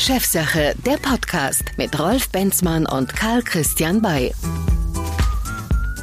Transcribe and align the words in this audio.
Chefsache, 0.00 0.74
der 0.86 0.96
Podcast 0.96 1.62
mit 1.76 2.00
Rolf 2.00 2.30
Benzmann 2.30 2.86
und 2.86 3.14
Karl 3.14 3.42
Christian 3.42 4.00
Bay. 4.00 4.32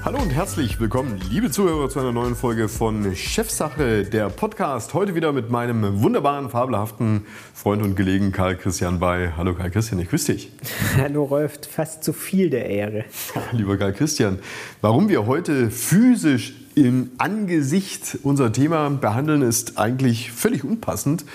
Hallo 0.05 0.19
und 0.19 0.29
herzlich 0.29 0.79
willkommen, 0.79 1.19
liebe 1.31 1.49
Zuhörer, 1.49 1.89
zu 1.89 1.99
einer 1.99 2.11
neuen 2.11 2.35
Folge 2.35 2.69
von 2.69 3.15
Chefsache, 3.15 4.03
der 4.03 4.29
Podcast. 4.29 4.93
Heute 4.93 5.15
wieder 5.15 5.33
mit 5.33 5.49
meinem 5.49 6.03
wunderbaren, 6.03 6.51
fabelhaften 6.51 7.25
Freund 7.55 7.81
und 7.81 7.95
Kollegen 7.95 8.31
Karl 8.31 8.55
Christian 8.55 8.99
Bay. 8.99 9.31
Hallo 9.35 9.55
Karl 9.55 9.71
Christian, 9.71 9.99
ich 9.99 10.09
grüße 10.09 10.33
dich. 10.33 10.51
Hallo 10.97 11.23
Rolf, 11.23 11.59
fast 11.67 12.03
zu 12.03 12.13
viel 12.13 12.51
der 12.51 12.69
Ehre. 12.69 13.03
Lieber 13.51 13.77
Karl 13.77 13.93
Christian, 13.93 14.37
warum 14.79 15.09
wir 15.09 15.25
heute 15.25 15.71
physisch 15.71 16.53
im 16.75 17.09
Angesicht 17.17 18.19
unser 18.21 18.53
Thema 18.53 18.91
behandeln, 18.91 19.41
ist 19.41 19.79
eigentlich 19.79 20.31
völlig 20.31 20.63
unpassend 20.63 21.25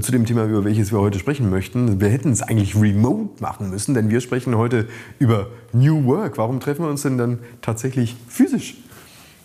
zu 0.00 0.12
dem 0.12 0.26
Thema, 0.26 0.44
über 0.44 0.64
welches 0.64 0.92
wir 0.92 1.00
heute 1.00 1.18
sprechen 1.18 1.48
möchten. 1.48 2.00
Wir 2.00 2.08
hätten 2.08 2.30
es 2.30 2.42
eigentlich 2.42 2.76
remote 2.76 3.42
machen 3.42 3.70
müssen, 3.70 3.94
denn 3.94 4.10
wir 4.10 4.20
sprechen 4.20 4.56
heute 4.56 4.86
über 5.18 5.48
New 5.72 6.04
Work. 6.04 6.36
Warum 6.36 6.60
treffen 6.60 6.84
wir 6.84 6.90
uns 6.90 7.02
denn 7.02 7.16
dann 7.16 7.38
tatsächlich 7.62 8.14
physisch? 8.28 8.76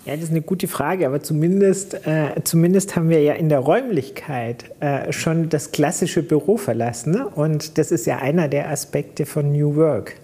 Ja, 0.05 0.16
das 0.16 0.25
ist 0.25 0.31
eine 0.31 0.41
gute 0.41 0.67
Frage, 0.67 1.07
aber 1.07 1.23
zumindest, 1.23 2.05
äh, 2.05 2.41
zumindest 2.43 2.97
haben 2.97 3.07
wir 3.07 3.21
ja 3.21 3.33
in 3.33 3.47
der 3.47 3.59
Räumlichkeit 3.59 4.66
äh, 4.81 5.13
schon 5.13 5.47
das 5.47 5.71
klassische 5.71 6.23
Büro 6.23 6.57
verlassen. 6.57 7.13
Ne? 7.13 7.25
Und 7.25 7.77
das 7.77 7.91
ist 7.91 8.05
ja 8.05 8.17
einer 8.17 8.49
der 8.49 8.69
Aspekte 8.69 9.25
von 9.25 9.53
New 9.53 9.77
Work. 9.77 10.16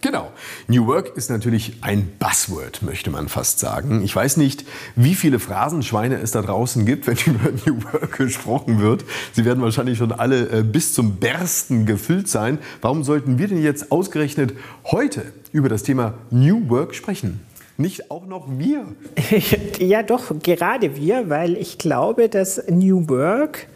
Genau. 0.00 0.30
New 0.68 0.86
Work 0.86 1.16
ist 1.16 1.28
natürlich 1.28 1.78
ein 1.80 2.12
Buzzword, 2.20 2.82
möchte 2.82 3.10
man 3.10 3.28
fast 3.28 3.58
sagen. 3.58 4.04
Ich 4.04 4.14
weiß 4.14 4.36
nicht, 4.36 4.64
wie 4.94 5.14
viele 5.14 5.40
Phrasenschweine 5.40 6.18
es 6.20 6.30
da 6.30 6.42
draußen 6.42 6.86
gibt, 6.86 7.06
wenn 7.08 7.16
über 7.26 7.50
New 7.66 7.82
Work 7.84 8.16
gesprochen 8.16 8.80
wird. 8.80 9.04
Sie 9.32 9.44
werden 9.44 9.62
wahrscheinlich 9.62 9.98
schon 9.98 10.12
alle 10.12 10.48
äh, 10.50 10.62
bis 10.62 10.94
zum 10.94 11.16
Bersten 11.16 11.84
gefüllt 11.84 12.28
sein. 12.28 12.58
Warum 12.80 13.02
sollten 13.02 13.38
wir 13.38 13.48
denn 13.48 13.62
jetzt 13.62 13.90
ausgerechnet 13.90 14.52
heute 14.84 15.32
über 15.50 15.68
das 15.68 15.82
Thema 15.82 16.14
New 16.30 16.68
Work 16.68 16.94
sprechen? 16.94 17.40
Nicht 17.76 18.10
auch 18.10 18.26
noch 18.26 18.46
wir? 18.48 18.86
ja, 19.78 20.02
doch, 20.02 20.32
gerade 20.42 20.96
wir, 20.96 21.28
weil 21.28 21.56
ich 21.56 21.78
glaube, 21.78 22.28
dass 22.28 22.62
New 22.68 23.08
Work 23.08 23.66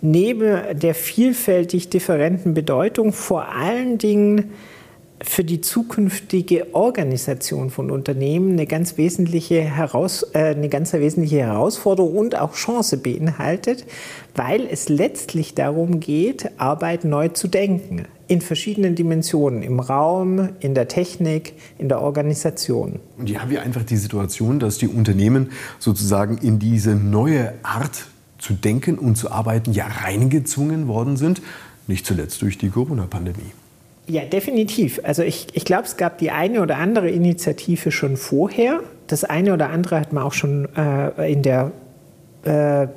neben 0.00 0.78
der 0.78 0.94
vielfältig 0.94 1.88
differenten 1.88 2.54
Bedeutung 2.54 3.12
vor 3.12 3.48
allen 3.48 3.98
Dingen 3.98 4.52
für 5.24 5.44
die 5.44 5.60
zukünftige 5.60 6.74
Organisation 6.74 7.70
von 7.70 7.90
Unternehmen 7.90 8.52
eine 8.52 8.66
ganz 8.66 8.96
wesentliche, 8.96 9.60
Heraus, 9.60 10.24
äh, 10.34 10.54
eine 10.54 10.68
ganz 10.68 10.92
wesentliche 10.92 11.38
Herausforderung 11.38 12.16
und 12.16 12.38
auch 12.38 12.54
Chance 12.54 12.96
beinhaltet, 12.98 13.84
weil 14.34 14.66
es 14.66 14.88
letztlich 14.88 15.54
darum 15.54 16.00
geht, 16.00 16.50
Arbeit 16.58 17.04
neu 17.04 17.28
zu 17.28 17.48
denken. 17.48 18.04
In 18.28 18.40
verschiedenen 18.40 18.94
Dimensionen, 18.94 19.62
im 19.62 19.80
Raum, 19.80 20.50
in 20.60 20.74
der 20.74 20.88
Technik, 20.88 21.54
in 21.78 21.88
der 21.88 22.00
Organisation. 22.00 22.98
Und 23.18 23.28
hier 23.28 23.42
haben 23.42 23.50
wir 23.50 23.62
einfach 23.62 23.84
die 23.84 23.96
Situation, 23.96 24.58
dass 24.58 24.78
die 24.78 24.88
Unternehmen 24.88 25.52
sozusagen 25.78 26.38
in 26.38 26.58
diese 26.58 26.94
neue 26.94 27.52
Art 27.62 28.06
zu 28.38 28.54
denken 28.54 28.98
und 28.98 29.16
zu 29.16 29.30
arbeiten 29.30 29.72
ja 29.72 29.86
reingezwungen 29.86 30.88
worden 30.88 31.16
sind, 31.16 31.42
nicht 31.86 32.06
zuletzt 32.06 32.42
durch 32.42 32.58
die 32.58 32.70
Corona-Pandemie. 32.70 33.52
Ja, 34.08 34.24
definitiv. 34.24 35.00
Also 35.04 35.22
ich, 35.22 35.46
ich 35.52 35.64
glaube, 35.64 35.84
es 35.84 35.96
gab 35.96 36.18
die 36.18 36.30
eine 36.30 36.62
oder 36.62 36.76
andere 36.76 37.08
Initiative 37.08 37.92
schon 37.92 38.16
vorher. 38.16 38.80
Das 39.06 39.24
eine 39.24 39.54
oder 39.54 39.70
andere 39.70 40.00
hat 40.00 40.12
man 40.12 40.24
auch 40.24 40.32
schon 40.32 40.68
äh, 40.76 41.32
in 41.32 41.42
der 41.42 41.72
äh, 42.44 42.88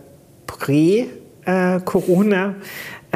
Prä-Corona- 0.47 2.55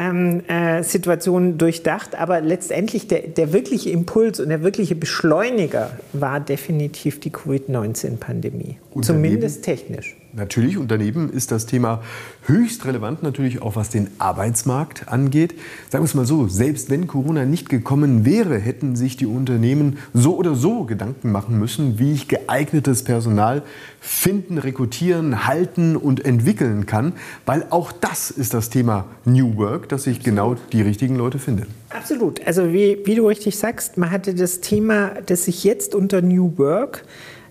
ähm, 0.00 0.42
äh, 0.48 0.82
Situation 0.82 1.58
durchdacht, 1.58 2.14
aber 2.14 2.40
letztendlich 2.40 3.06
der, 3.06 3.20
der 3.20 3.52
wirkliche 3.52 3.90
Impuls 3.90 4.40
und 4.40 4.48
der 4.48 4.62
wirkliche 4.62 4.94
Beschleuniger 4.94 5.90
war 6.14 6.40
definitiv 6.40 7.20
die 7.20 7.30
Covid-19-Pandemie. 7.30 8.78
Zumindest 9.02 9.62
technisch. 9.62 10.16
Natürlich, 10.32 10.78
und 10.78 10.90
daneben 10.90 11.28
ist 11.30 11.50
das 11.50 11.66
Thema 11.66 12.02
höchst 12.46 12.84
relevant 12.84 13.22
natürlich 13.22 13.62
auch, 13.62 13.74
was 13.74 13.88
den 13.88 14.08
Arbeitsmarkt 14.18 15.08
angeht. 15.08 15.54
Sagen 15.88 16.04
wir 16.04 16.06
es 16.06 16.14
mal 16.14 16.24
so, 16.24 16.46
selbst 16.46 16.88
wenn 16.88 17.08
Corona 17.08 17.44
nicht 17.44 17.68
gekommen 17.68 18.24
wäre, 18.24 18.58
hätten 18.58 18.94
sich 18.94 19.16
die 19.16 19.26
Unternehmen 19.26 19.98
so 20.14 20.36
oder 20.36 20.54
so 20.54 20.84
Gedanken 20.84 21.32
machen 21.32 21.58
müssen, 21.58 21.98
wie 21.98 22.12
ich 22.12 22.28
geeignetes 22.28 23.02
Personal 23.02 23.62
finden, 24.00 24.58
rekrutieren, 24.58 25.46
halten 25.46 25.96
und 25.96 26.24
entwickeln 26.24 26.86
kann, 26.86 27.12
weil 27.44 27.66
auch 27.70 27.90
das 27.90 28.30
ist 28.30 28.54
das 28.54 28.70
Thema 28.70 29.06
New 29.24 29.56
Work, 29.56 29.88
dass 29.88 30.06
ich 30.06 30.20
genau 30.20 30.54
die 30.72 30.82
richtigen 30.82 31.16
Leute 31.16 31.38
finde. 31.38 31.66
Absolut. 31.90 32.46
Also 32.46 32.72
wie, 32.72 32.98
wie 33.04 33.16
du 33.16 33.26
richtig 33.26 33.58
sagst, 33.58 33.98
man 33.98 34.10
hatte 34.10 34.34
das 34.34 34.60
Thema, 34.60 35.12
das 35.26 35.46
sich 35.46 35.64
jetzt 35.64 35.94
unter 35.94 36.22
New 36.22 36.56
Work 36.56 37.02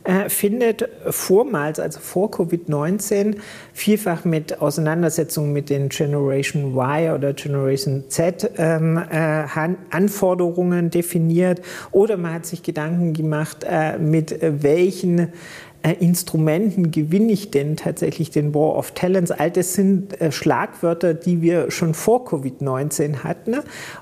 äh, 0.04 0.30
findet 0.30 0.88
vormals, 1.10 1.80
also 1.80 2.00
vor 2.00 2.30
Covid-19, 2.32 3.36
vielfach 3.74 4.26
mit 4.26 4.62
Auseinandersetzungen 4.62 5.54
mit 5.54 5.70
den 5.70 5.90
Generation 5.90 6.74
Y 6.74 7.14
oder 7.14 7.34
Generation 7.34 8.06
Z 8.08 8.50
ähm, 8.58 8.98
äh, 8.98 9.46
Anforderungen 9.90 10.90
definiert. 10.90 11.62
Oder 11.92 12.18
man 12.18 12.34
hat 12.34 12.46
sich 12.46 12.64
Gedanken 12.64 13.14
gemacht, 13.14 13.66
äh, 13.70 13.98
mit 13.98 14.40
welchen 14.42 15.34
Instrumenten 15.82 16.92
gewinne 16.92 17.32
ich 17.32 17.52
denn 17.52 17.78
tatsächlich 17.78 18.32
den 18.32 18.54
War 18.54 18.76
of 18.76 18.92
Talents? 18.92 19.32
All 19.32 19.50
das 19.50 19.74
sind 19.74 20.20
äh, 20.20 20.32
Schlagwörter, 20.32 21.14
die 21.14 21.42
wir 21.42 21.72
schon 21.72 21.94
vor 21.94 22.28
Covid-19 22.28 23.24
hatten. 23.24 23.56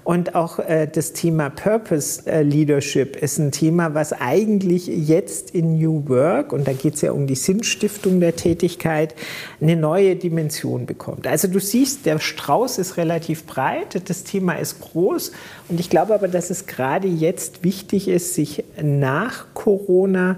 Und 0.03 0.33
auch 0.33 0.59
äh, 0.59 0.87
das 0.91 1.13
Thema 1.13 1.49
Purpose 1.49 2.23
Leadership 2.41 3.15
ist 3.15 3.37
ein 3.37 3.51
Thema, 3.51 3.93
was 3.93 4.13
eigentlich 4.13 4.87
jetzt 4.87 5.51
in 5.51 5.77
New 5.77 6.09
Work, 6.09 6.51
und 6.51 6.67
da 6.67 6.73
geht 6.73 6.95
es 6.95 7.01
ja 7.01 7.11
um 7.11 7.27
die 7.27 7.35
Sinnstiftung 7.35 8.19
der 8.19 8.35
Tätigkeit, 8.35 9.15
eine 9.61 9.75
neue 9.75 10.15
Dimension 10.15 10.85
bekommt. 10.85 11.27
Also 11.27 11.47
du 11.47 11.59
siehst, 11.59 12.05
der 12.05 12.19
Strauß 12.19 12.79
ist 12.79 12.97
relativ 12.97 13.45
breit, 13.45 14.01
das 14.09 14.23
Thema 14.23 14.53
ist 14.53 14.79
groß. 14.79 15.31
Und 15.69 15.79
ich 15.79 15.89
glaube 15.89 16.13
aber, 16.13 16.27
dass 16.27 16.49
es 16.49 16.65
gerade 16.65 17.07
jetzt 17.07 17.63
wichtig 17.63 18.07
ist, 18.07 18.33
sich 18.33 18.63
nach 18.81 19.45
Corona 19.53 20.37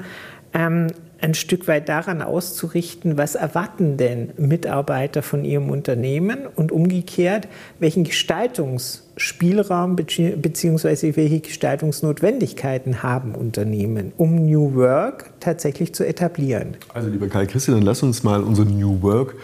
ähm, 0.53 0.87
ein 1.21 1.33
Stück 1.33 1.67
weit 1.67 1.89
daran 1.89 2.21
auszurichten, 2.21 3.17
was 3.17 3.35
erwarten 3.35 3.97
denn 3.97 4.31
Mitarbeiter 4.37 5.21
von 5.21 5.43
ihrem 5.43 5.69
Unternehmen 5.69 6.47
und 6.55 6.71
umgekehrt, 6.71 7.47
welchen 7.79 8.03
Gestaltungsspielraum 8.03 9.95
bzw. 9.95 11.15
welche 11.15 11.39
Gestaltungsnotwendigkeiten 11.41 13.03
haben 13.03 13.35
Unternehmen, 13.35 14.13
um 14.17 14.45
New 14.45 14.75
Work 14.75 15.31
tatsächlich 15.39 15.93
zu 15.93 16.05
etablieren. 16.05 16.77
Also 16.93 17.09
lieber 17.09 17.27
Karl 17.27 17.47
Christian, 17.47 17.77
dann 17.77 17.85
lass 17.85 18.03
uns 18.03 18.23
mal 18.23 18.41
unsere 18.41 18.67
New 18.67 19.01
Work 19.01 19.35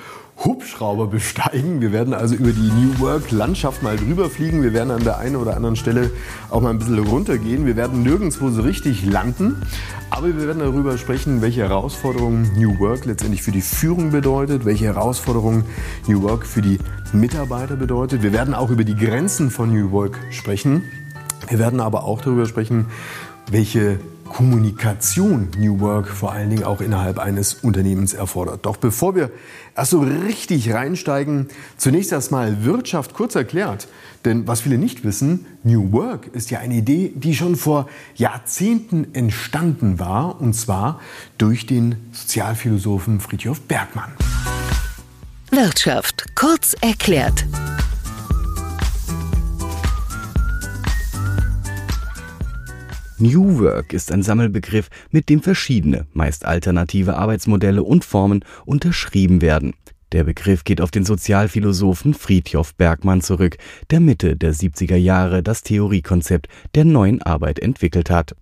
Hubschrauber 0.44 1.08
besteigen. 1.08 1.82
Wir 1.82 1.92
werden 1.92 2.14
also 2.14 2.36
über 2.36 2.52
die 2.52 2.72
New 2.72 3.00
Work-Landschaft 3.00 3.82
mal 3.82 3.96
drüber 3.96 4.30
fliegen. 4.30 4.62
Wir 4.64 4.74
werden 4.74 4.92
an 4.92 5.04
der 5.04 5.18
einen 5.18 5.38
oder 5.38 5.56
anderen 5.56 5.76
Stelle 5.76 6.12
auch 6.50 6.62
mal 6.62 6.72
ein 6.72 6.78
bisschen 6.78 7.00
runtergehen. 7.00 7.66
Wir 7.66 7.76
werden 7.76 8.04
nirgendwo 8.04 8.50
so 8.50 8.62
richtig 8.62 9.06
landen. 9.06 9.62
Aber 10.10 10.28
wir 10.28 10.48
werden 10.48 10.60
darüber 10.60 10.98
sprechen, 10.98 11.42
welche 11.42 11.62
Herausforderungen 11.62 12.52
New 12.56 12.78
Work 12.80 13.06
letztendlich 13.06 13.42
für 13.42 13.52
die 13.52 13.62
Führung 13.62 14.12
bedeutet, 14.12 14.66
welche 14.66 14.86
Herausforderungen 14.86 15.66
New 16.08 16.22
Work 16.22 16.46
für 16.46 16.62
die 16.62 16.80
Mitarbeiter 17.14 17.76
bedeutet. 17.76 18.22
Wir 18.22 18.34
werden 18.34 18.54
auch 18.54 18.70
über 18.70 18.84
die 18.84 18.96
Grenzen 18.96 19.50
von 19.50 19.72
New 19.74 19.92
Work 19.92 20.20
sprechen. 20.32 20.84
Wir 21.48 21.60
werden 21.60 21.80
aber 21.80 22.04
auch 22.04 22.22
darüber 22.22 22.46
sprechen, 22.46 22.88
welche 23.50 24.00
Kommunikation 24.30 25.50
New 25.58 25.80
Work 25.80 26.08
vor 26.08 26.32
allen 26.32 26.50
Dingen 26.50 26.64
auch 26.64 26.82
innerhalb 26.82 27.20
eines 27.20 27.54
Unternehmens 27.54 28.14
erfordert. 28.14 28.66
Doch 28.66 28.78
bevor 28.78 29.16
wir 29.16 29.32
erst 29.76 29.92
so 29.92 30.02
richtig 30.02 30.74
reinsteigen, 30.74 31.48
zunächst 31.78 32.12
erstmal 32.12 32.66
Wirtschaft 32.66 33.14
kurz 33.14 33.36
erklärt. 33.36 33.88
Denn 34.26 34.48
was 34.48 34.62
viele 34.62 34.78
nicht 34.78 35.04
wissen, 35.04 35.46
New 35.64 35.92
Work 35.92 36.28
ist 36.28 36.50
ja 36.52 36.60
eine 36.60 36.76
Idee, 36.76 37.14
die 37.16 37.36
schon 37.36 37.56
vor 37.56 37.88
Jahrzehnten 38.16 39.14
entstanden 39.14 40.00
war, 40.00 40.42
und 40.42 40.54
zwar 40.54 41.00
durch 41.38 41.66
den 41.66 41.96
Sozialphilosophen 42.12 43.20
Friedhof 43.20 43.62
Bergmann. 43.62 44.12
Wirtschaft 45.52 46.36
kurz 46.36 46.76
erklärt. 46.82 47.46
New 53.18 53.60
Work 53.60 53.94
ist 53.94 54.12
ein 54.12 54.24
Sammelbegriff, 54.24 54.90
mit 55.10 55.30
dem 55.30 55.42
verschiedene, 55.42 56.06
meist 56.12 56.44
alternative 56.44 57.16
Arbeitsmodelle 57.16 57.82
und 57.82 58.04
Formen 58.04 58.44
unterschrieben 58.66 59.42
werden. 59.42 59.74
Der 60.12 60.26
Begriff 60.26 60.66
geht 60.66 60.82
auf 60.82 60.92
den 60.92 61.06
Sozialphilosophen 61.06 62.14
Friedhof 62.14 62.76
Bergmann 62.76 63.22
zurück, 63.22 63.56
der 63.90 64.02
Mitte 64.02 64.36
der 64.36 64.54
70er 64.54 64.98
Jahre 64.98 65.44
das 65.44 65.64
Theoriekonzept 65.64 66.50
der 66.76 66.84
neuen 66.84 67.22
Arbeit 67.22 67.60
entwickelt 67.60 68.10
hat. 68.10 68.36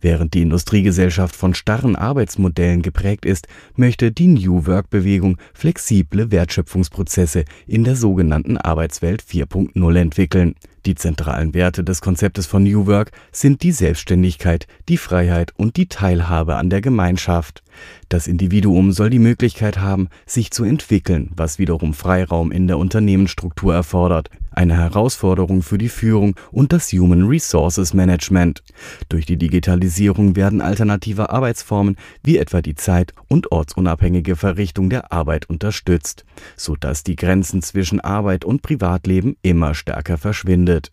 Während 0.00 0.34
die 0.34 0.42
Industriegesellschaft 0.42 1.34
von 1.34 1.54
starren 1.54 1.96
Arbeitsmodellen 1.96 2.82
geprägt 2.82 3.24
ist, 3.24 3.48
möchte 3.74 4.12
die 4.12 4.28
New 4.28 4.66
Work-Bewegung 4.66 5.38
flexible 5.54 6.30
Wertschöpfungsprozesse 6.30 7.44
in 7.66 7.84
der 7.84 7.96
sogenannten 7.96 8.56
Arbeitswelt 8.56 9.22
4.0 9.22 9.98
entwickeln. 9.98 10.54
Die 10.86 10.94
zentralen 10.94 11.52
Werte 11.52 11.82
des 11.82 12.00
Konzeptes 12.00 12.46
von 12.46 12.62
New 12.62 12.86
Work 12.86 13.10
sind 13.32 13.64
die 13.64 13.72
Selbstständigkeit, 13.72 14.68
die 14.88 14.98
Freiheit 14.98 15.52
und 15.56 15.76
die 15.76 15.88
Teilhabe 15.88 16.54
an 16.54 16.70
der 16.70 16.80
Gemeinschaft. 16.80 17.64
Das 18.08 18.28
Individuum 18.28 18.92
soll 18.92 19.10
die 19.10 19.18
Möglichkeit 19.18 19.78
haben, 19.78 20.08
sich 20.26 20.52
zu 20.52 20.62
entwickeln, 20.62 21.32
was 21.34 21.58
wiederum 21.58 21.92
Freiraum 21.92 22.52
in 22.52 22.68
der 22.68 22.78
Unternehmensstruktur 22.78 23.74
erfordert, 23.74 24.30
eine 24.56 24.76
Herausforderung 24.76 25.62
für 25.62 25.78
die 25.78 25.88
Führung 25.88 26.34
und 26.50 26.72
das 26.72 26.90
Human 26.92 27.24
Resources 27.24 27.94
Management. 27.94 28.62
Durch 29.08 29.26
die 29.26 29.36
Digitalisierung 29.36 30.34
werden 30.34 30.60
alternative 30.60 31.30
Arbeitsformen 31.30 31.96
wie 32.22 32.38
etwa 32.38 32.62
die 32.62 32.74
zeit- 32.74 33.12
und 33.28 33.52
ortsunabhängige 33.52 34.34
Verrichtung 34.34 34.90
der 34.90 35.12
Arbeit 35.12 35.48
unterstützt, 35.48 36.24
sodass 36.56 37.04
die 37.04 37.16
Grenzen 37.16 37.62
zwischen 37.62 38.00
Arbeit 38.00 38.44
und 38.44 38.62
Privatleben 38.62 39.36
immer 39.42 39.74
stärker 39.74 40.18
verschwindet. 40.18 40.90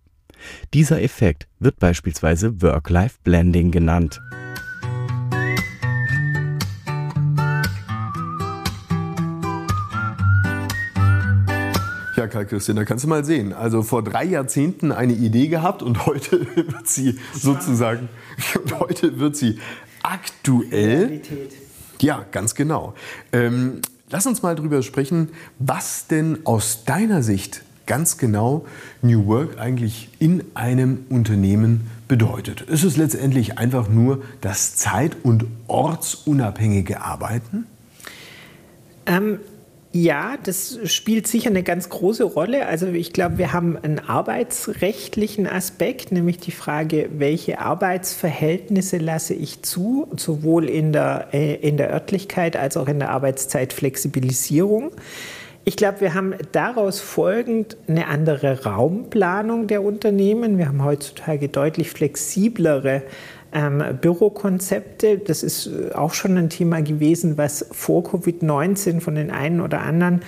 Dieser 0.74 1.02
Effekt 1.02 1.48
wird 1.60 1.80
beispielsweise 1.80 2.62
Work-Life-Blending 2.62 3.72
genannt. 3.72 4.20
Ja, 12.16 12.28
Karl 12.28 12.46
Christian, 12.46 12.78
da 12.78 12.86
kannst 12.86 13.04
du 13.04 13.08
mal 13.08 13.26
sehen. 13.26 13.54
Also 13.54 13.82
vor 13.82 14.04
drei 14.04 14.24
Jahrzehnten 14.26 14.92
eine 14.92 15.14
Idee 15.14 15.48
gehabt 15.48 15.82
und 15.82 16.06
heute 16.06 16.42
wird 16.56 16.88
sie 16.88 17.20
sozusagen, 17.34 18.10
und 18.64 18.80
heute 18.80 19.20
wird 19.20 19.36
sie 19.36 19.60
aktuell. 20.04 21.06
Realität. 21.06 21.54
Ja, 22.02 22.26
ganz 22.32 22.54
genau. 22.54 22.94
Ähm, 23.32 23.82
lass 24.10 24.28
uns 24.28 24.44
mal 24.44 24.56
drüber 24.56 24.84
sprechen, 24.84 25.30
was 25.58 26.08
denn 26.08 26.40
aus 26.44 26.86
deiner 26.86 27.24
Sicht 27.24 27.64
ganz 27.86 28.18
genau 28.18 28.66
New 29.02 29.26
Work 29.28 29.60
eigentlich 29.60 30.10
in 30.20 30.44
einem 30.54 31.06
Unternehmen 31.10 31.90
bedeutet. 32.08 32.62
Ist 32.62 32.84
es 32.84 32.98
letztendlich 32.98 33.58
einfach 33.58 33.90
nur 33.90 34.24
das 34.42 34.76
zeit- 34.76 35.18
und 35.24 35.46
ortsunabhängige 35.68 37.02
Arbeiten? 37.02 37.66
Ähm, 39.06 39.40
ja, 39.96 40.38
das 40.44 40.80
spielt 40.86 41.28
sicher 41.28 41.52
eine 41.52 41.62
ganz 41.62 41.88
große 41.88 42.24
Rolle. 42.24 42.66
Also 42.66 42.88
ich 42.88 43.14
glaube, 43.14 43.38
wir 43.38 43.54
haben 43.54 43.78
einen 43.78 44.00
arbeitsrechtlichen 44.00 45.46
Aspekt, 45.46 46.12
nämlich 46.12 46.40
die 46.40 46.52
Frage, 46.52 47.10
welche 47.16 47.60
Arbeitsverhältnisse 47.60 48.98
lasse 48.98 49.36
ich 49.36 49.62
zu, 49.62 50.08
sowohl 50.18 50.68
in 50.68 50.94
der, 50.94 51.28
äh, 51.32 51.56
in 51.56 51.78
der 51.78 51.94
Örtlichkeit 51.94 52.58
als 52.58 52.76
auch 52.76 52.88
in 52.88 52.98
der 52.98 53.12
Arbeitszeitflexibilisierung. 53.12 54.92
Ich 55.64 55.76
glaube, 55.76 56.02
wir 56.02 56.16
haben 56.16 56.34
daraus 56.52 57.00
folgend 57.00 57.78
eine 57.88 58.08
andere 58.08 58.64
Raumplanung 58.64 59.68
der 59.68 59.84
Unternehmen. 59.84 60.58
Wir 60.58 60.70
haben 60.70 60.84
heutzutage 60.84 61.50
deutlich 61.50 61.92
flexiblere 61.92 63.04
ähm, 63.54 63.84
Bürokonzepte. 64.02 65.20
Das 65.20 65.44
ist 65.44 65.68
äh, 65.68 65.94
auch 65.94 66.14
schon 66.14 66.38
ein 66.38 66.50
Thema 66.50 66.82
gewesen, 66.82 67.38
was 67.38 67.66
vor 67.72 68.04
Covid-19 68.04 69.00
von 69.00 69.16
den 69.16 69.32
einen 69.32 69.62
oder 69.62 69.82
anderen 69.82 70.22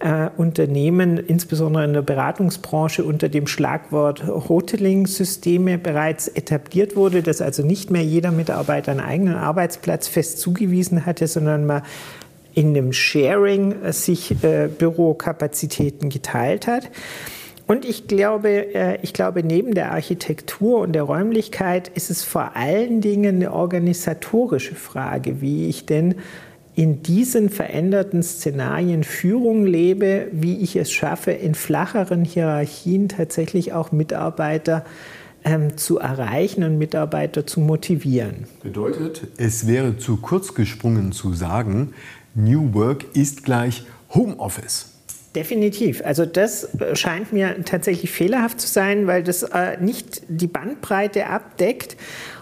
äh, 0.00 0.28
Unternehmen, 0.36 1.16
insbesondere 1.16 1.84
in 1.84 1.92
der 1.92 2.02
Beratungsbranche, 2.02 3.04
unter 3.04 3.28
dem 3.28 3.46
Schlagwort 3.46 4.26
Hoteling-Systeme 4.26 5.78
bereits 5.78 6.28
etabliert 6.28 6.96
wurde, 6.96 7.22
dass 7.22 7.40
also 7.40 7.64
nicht 7.64 7.90
mehr 7.90 8.02
jeder 8.02 8.32
Mitarbeiter 8.32 8.90
einen 8.90 9.00
eigenen 9.00 9.34
Arbeitsplatz 9.34 10.08
fest 10.08 10.40
zugewiesen 10.40 11.06
hatte, 11.06 11.26
sondern 11.28 11.66
man 11.66 11.82
in 12.54 12.68
einem 12.68 12.92
Sharing 12.92 13.82
äh, 13.82 13.92
sich 13.92 14.42
äh, 14.42 14.68
Bürokapazitäten 14.68 16.10
geteilt 16.10 16.66
hat. 16.66 16.90
Und 17.72 17.86
ich 17.86 18.06
glaube, 18.06 18.74
äh, 18.74 18.98
ich 19.00 19.14
glaube, 19.14 19.42
neben 19.42 19.72
der 19.72 19.92
Architektur 19.92 20.80
und 20.80 20.92
der 20.92 21.04
Räumlichkeit 21.04 21.88
ist 21.88 22.10
es 22.10 22.22
vor 22.22 22.54
allen 22.54 23.00
Dingen 23.00 23.36
eine 23.36 23.50
organisatorische 23.50 24.74
Frage, 24.74 25.40
wie 25.40 25.70
ich 25.70 25.86
denn 25.86 26.16
in 26.74 27.02
diesen 27.02 27.48
veränderten 27.48 28.22
Szenarien 28.22 29.04
Führung 29.04 29.64
lebe, 29.64 30.26
wie 30.32 30.58
ich 30.58 30.76
es 30.76 30.92
schaffe, 30.92 31.30
in 31.30 31.54
flacheren 31.54 32.26
Hierarchien 32.26 33.08
tatsächlich 33.08 33.72
auch 33.72 33.90
Mitarbeiter 33.90 34.84
ähm, 35.42 35.78
zu 35.78 35.98
erreichen 35.98 36.64
und 36.64 36.76
Mitarbeiter 36.76 37.46
zu 37.46 37.60
motivieren. 37.60 38.44
Bedeutet, 38.62 39.28
es 39.38 39.66
wäre 39.66 39.96
zu 39.96 40.18
kurz 40.18 40.52
gesprungen 40.52 41.12
zu 41.12 41.32
sagen, 41.32 41.94
New 42.34 42.74
Work 42.74 43.06
ist 43.14 43.44
gleich 43.44 43.86
Homeoffice. 44.12 44.91
Definitiv. 45.34 46.02
Also 46.04 46.26
das 46.26 46.68
scheint 46.92 47.32
mir 47.32 47.64
tatsächlich 47.64 48.10
fehlerhaft 48.10 48.60
zu 48.60 48.66
sein, 48.66 49.06
weil 49.06 49.22
das 49.22 49.42
äh, 49.42 49.78
nicht 49.80 50.22
die 50.28 50.46
Bandbreite 50.46 51.26
abdeckt 51.26 51.96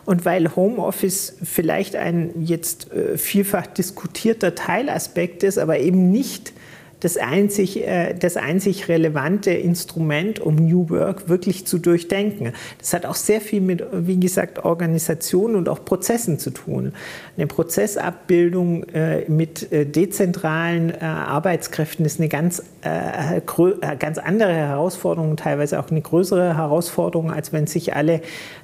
und 0.04 0.24
weil 0.24 0.56
Homeoffice 0.56 1.36
vielleicht 1.42 1.94
ein 1.94 2.32
jetzt 2.42 2.92
äh, 2.92 3.16
vielfach 3.16 3.68
diskutierter 3.68 4.56
Teilaspekt 4.56 5.44
ist, 5.44 5.58
aber 5.58 5.78
eben 5.78 6.10
nicht 6.10 6.52
das 7.00 7.16
einzig, 7.16 7.86
äh, 7.86 8.14
das 8.14 8.36
einzig 8.36 8.88
relevante 8.88 9.50
Instrument, 9.50 10.38
um 10.38 10.56
New 10.56 10.90
Work 10.90 11.28
wirklich 11.28 11.66
zu 11.66 11.78
durchdenken. 11.78 12.52
Das 12.78 12.92
hat 12.92 13.06
auch 13.06 13.14
sehr 13.14 13.40
viel 13.40 13.60
mit, 13.60 13.84
wie 13.92 14.20
gesagt, 14.20 14.64
Organisation 14.64 15.56
und 15.56 15.68
auch 15.68 15.84
Prozessen 15.84 16.38
zu 16.38 16.50
tun. 16.50 16.92
Eine 17.36 17.46
Prozessabbildung 17.46 18.84
äh, 18.84 19.24
mit 19.28 19.72
äh, 19.72 19.86
dezentralen 19.86 21.00
Arbeitskräften 21.00 22.04
ist 22.04 22.20
eine 22.20 22.28
ganz, 22.28 22.62
ganz 22.82 24.18
andere 24.18 24.52
Herausforderung, 24.52 25.36
teilweise 25.36 25.80
auch 25.80 25.90
eine 25.90 26.00
größere 26.00 26.56
Herausforderung, 26.56 27.30
als 27.32 27.52
wenn 27.52 27.66
sich 27.66 27.94
alle 27.94 28.20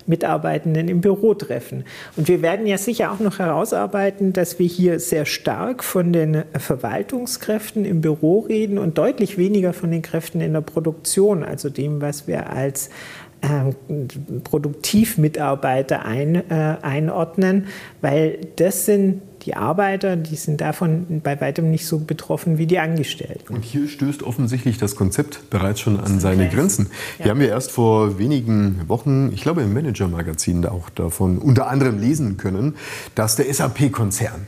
Mitarbeitenden 0.06 0.88
im 0.88 1.00
Büro 1.00 1.34
treffen. 1.34 1.84
Und 2.16 2.28
wir 2.28 2.42
werden 2.42 2.66
ja 2.66 2.78
sicher 2.78 3.12
auch 3.12 3.20
noch 3.20 3.38
herausarbeiten, 3.38 4.32
dass 4.32 4.58
wir 4.58 4.66
hier 4.66 5.00
sehr 5.00 5.24
stark 5.24 5.82
von 5.82 6.12
den 6.12 6.44
Verwaltungskräften 6.58 7.84
im 7.84 8.00
Büro 8.00 8.25
reden 8.34 8.78
und 8.78 8.98
deutlich 8.98 9.38
weniger 9.38 9.72
von 9.72 9.90
den 9.90 10.02
Kräften 10.02 10.40
in 10.40 10.52
der 10.52 10.60
Produktion, 10.60 11.42
also 11.42 11.70
dem, 11.70 12.00
was 12.00 12.26
wir 12.26 12.50
als 12.50 12.90
äh, 13.42 13.72
Produktivmitarbeiter 14.44 16.04
ein, 16.04 16.36
äh, 16.50 16.76
einordnen, 16.82 17.66
weil 18.00 18.38
das 18.56 18.86
sind 18.86 19.22
die 19.42 19.54
Arbeiter, 19.54 20.16
die 20.16 20.34
sind 20.34 20.60
davon 20.60 21.20
bei 21.22 21.40
weitem 21.40 21.70
nicht 21.70 21.86
so 21.86 22.00
betroffen 22.00 22.58
wie 22.58 22.66
die 22.66 22.78
Angestellten. 22.78 23.54
Und 23.54 23.64
hier 23.64 23.88
stößt 23.88 24.24
offensichtlich 24.24 24.78
das 24.78 24.96
Konzept 24.96 25.50
bereits 25.50 25.80
schon 25.80 26.00
an 26.00 26.18
seine 26.18 26.48
Grenzen. 26.48 26.88
Ja. 27.18 27.26
Wir 27.26 27.30
haben 27.30 27.40
ja 27.40 27.48
erst 27.48 27.70
vor 27.70 28.18
wenigen 28.18 28.80
Wochen, 28.88 29.30
ich 29.32 29.42
glaube 29.42 29.62
im 29.62 29.72
Manager-Magazin 29.72 30.66
auch 30.66 30.90
davon 30.90 31.38
unter 31.38 31.68
anderem 31.68 32.00
lesen 32.00 32.38
können, 32.38 32.74
dass 33.14 33.36
der 33.36 33.52
SAP-Konzern 33.52 34.46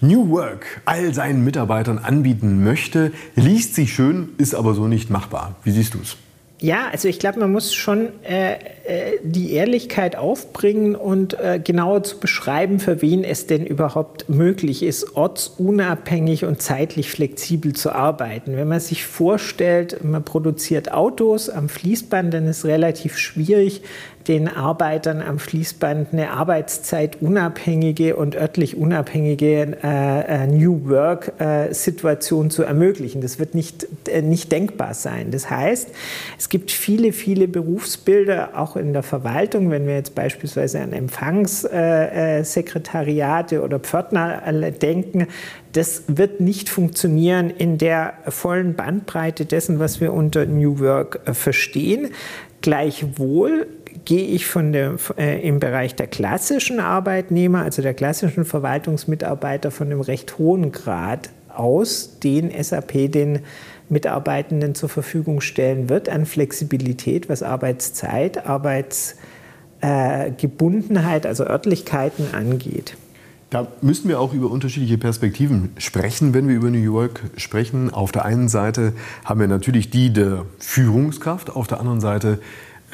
New 0.00 0.30
Work 0.30 0.80
all 0.84 1.12
seinen 1.12 1.44
Mitarbeitern 1.44 1.98
anbieten 1.98 2.62
möchte. 2.62 3.12
Liest 3.34 3.74
sich 3.74 3.92
schön, 3.92 4.30
ist 4.38 4.54
aber 4.54 4.74
so 4.74 4.86
nicht 4.86 5.10
machbar. 5.10 5.56
Wie 5.64 5.70
siehst 5.70 5.94
du 5.94 5.98
es? 6.00 6.16
Ja, 6.60 6.88
also 6.90 7.06
ich 7.06 7.20
glaube, 7.20 7.38
man 7.38 7.52
muss 7.52 7.72
schon 7.72 8.08
äh, 8.24 8.54
äh, 8.54 9.18
die 9.22 9.52
Ehrlichkeit 9.52 10.16
aufbringen 10.16 10.96
und 10.96 11.38
äh, 11.38 11.60
genauer 11.62 12.02
zu 12.02 12.18
beschreiben, 12.18 12.80
für 12.80 13.00
wen 13.00 13.22
es 13.22 13.46
denn 13.46 13.64
überhaupt 13.64 14.28
möglich 14.28 14.82
ist, 14.82 15.14
ortsunabhängig 15.14 16.44
und 16.44 16.60
zeitlich 16.60 17.10
flexibel 17.12 17.74
zu 17.74 17.92
arbeiten. 17.92 18.56
Wenn 18.56 18.66
man 18.66 18.80
sich 18.80 19.06
vorstellt, 19.06 20.02
man 20.02 20.24
produziert 20.24 20.90
Autos 20.90 21.48
am 21.48 21.68
Fließband, 21.68 22.34
dann 22.34 22.48
ist 22.48 22.58
es 22.58 22.64
relativ 22.64 23.18
schwierig, 23.18 23.82
den 24.28 24.46
Arbeitern 24.46 25.20
am 25.22 25.38
Fließband 25.38 26.12
eine 26.12 26.32
arbeitszeitunabhängige 26.32 28.14
und 28.14 28.36
örtlich 28.36 28.76
unabhängige 28.76 29.78
äh, 29.82 30.44
äh, 30.44 30.46
New 30.46 30.86
Work-Situation 30.88 32.46
äh, 32.46 32.50
zu 32.50 32.62
ermöglichen. 32.62 33.22
Das 33.22 33.38
wird 33.38 33.54
nicht, 33.54 33.88
äh, 34.06 34.20
nicht 34.20 34.52
denkbar 34.52 34.92
sein. 34.92 35.30
Das 35.30 35.48
heißt, 35.48 35.88
es 36.38 36.50
gibt 36.50 36.70
viele, 36.70 37.12
viele 37.12 37.48
Berufsbilder, 37.48 38.50
auch 38.54 38.76
in 38.76 38.92
der 38.92 39.02
Verwaltung, 39.02 39.70
wenn 39.70 39.86
wir 39.86 39.94
jetzt 39.94 40.14
beispielsweise 40.14 40.80
an 40.80 40.92
Empfangssekretariate 40.92 43.56
äh, 43.56 43.60
oder 43.60 43.80
Pförtner 43.80 44.42
denken, 44.72 45.26
das 45.72 46.04
wird 46.06 46.40
nicht 46.40 46.68
funktionieren 46.68 47.50
in 47.50 47.78
der 47.78 48.14
vollen 48.28 48.74
Bandbreite 48.74 49.44
dessen, 49.44 49.78
was 49.78 50.00
wir 50.00 50.12
unter 50.12 50.46
New 50.46 50.80
Work 50.80 51.20
verstehen. 51.32 52.08
Gleichwohl 52.60 53.68
gehe 54.08 54.26
ich 54.26 54.46
von 54.46 54.72
der, 54.72 54.94
äh, 55.18 55.46
im 55.46 55.60
Bereich 55.60 55.94
der 55.94 56.06
klassischen 56.06 56.80
Arbeitnehmer, 56.80 57.60
also 57.60 57.82
der 57.82 57.92
klassischen 57.92 58.46
Verwaltungsmitarbeiter, 58.46 59.70
von 59.70 59.88
einem 59.88 60.00
recht 60.00 60.38
hohen 60.38 60.72
Grad 60.72 61.28
aus, 61.54 62.18
den 62.18 62.50
SAP 62.50 63.08
den 63.08 63.40
Mitarbeitenden 63.90 64.74
zur 64.74 64.88
Verfügung 64.88 65.42
stellen 65.42 65.90
wird 65.90 66.08
an 66.08 66.24
Flexibilität, 66.24 67.28
was 67.28 67.42
Arbeitszeit, 67.42 68.46
Arbeits 68.46 69.16
äh, 69.82 70.30
also 71.24 71.44
Örtlichkeiten 71.44 72.32
angeht. 72.32 72.96
Da 73.50 73.66
müssen 73.82 74.08
wir 74.08 74.20
auch 74.20 74.32
über 74.32 74.50
unterschiedliche 74.50 74.96
Perspektiven 74.96 75.72
sprechen, 75.76 76.32
wenn 76.32 76.48
wir 76.48 76.56
über 76.56 76.70
New 76.70 76.78
York 76.78 77.24
sprechen. 77.36 77.92
Auf 77.92 78.12
der 78.12 78.24
einen 78.24 78.48
Seite 78.48 78.94
haben 79.26 79.40
wir 79.40 79.48
natürlich 79.48 79.90
die 79.90 80.10
der 80.14 80.46
Führungskraft, 80.58 81.50
auf 81.50 81.66
der 81.66 81.80
anderen 81.80 82.00
Seite 82.00 82.40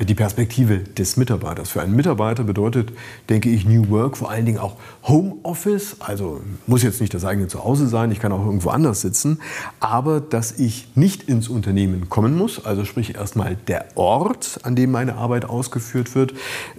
die 0.00 0.14
Perspektive 0.14 0.78
des 0.78 1.16
Mitarbeiters. 1.16 1.70
Für 1.70 1.80
einen 1.80 1.94
Mitarbeiter 1.94 2.42
bedeutet, 2.42 2.92
denke 3.28 3.48
ich, 3.48 3.64
New 3.64 3.90
Work 3.90 4.16
vor 4.16 4.28
allen 4.28 4.44
Dingen 4.44 4.58
auch 4.58 4.76
Homeoffice. 5.04 5.96
Also 6.00 6.40
muss 6.66 6.82
jetzt 6.82 7.00
nicht 7.00 7.14
das 7.14 7.24
eigene 7.24 7.46
Zuhause 7.46 7.86
sein, 7.86 8.10
ich 8.10 8.18
kann 8.18 8.32
auch 8.32 8.44
irgendwo 8.44 8.70
anders 8.70 9.02
sitzen. 9.02 9.40
Aber 9.78 10.20
dass 10.20 10.58
ich 10.58 10.88
nicht 10.96 11.28
ins 11.28 11.48
Unternehmen 11.48 12.08
kommen 12.08 12.36
muss, 12.36 12.64
also 12.64 12.84
sprich 12.84 13.14
erstmal 13.14 13.56
der 13.68 13.86
Ort, 13.94 14.60
an 14.64 14.74
dem 14.74 14.90
meine 14.90 15.14
Arbeit 15.14 15.44
ausgeführt 15.44 16.16
wird. 16.16 16.34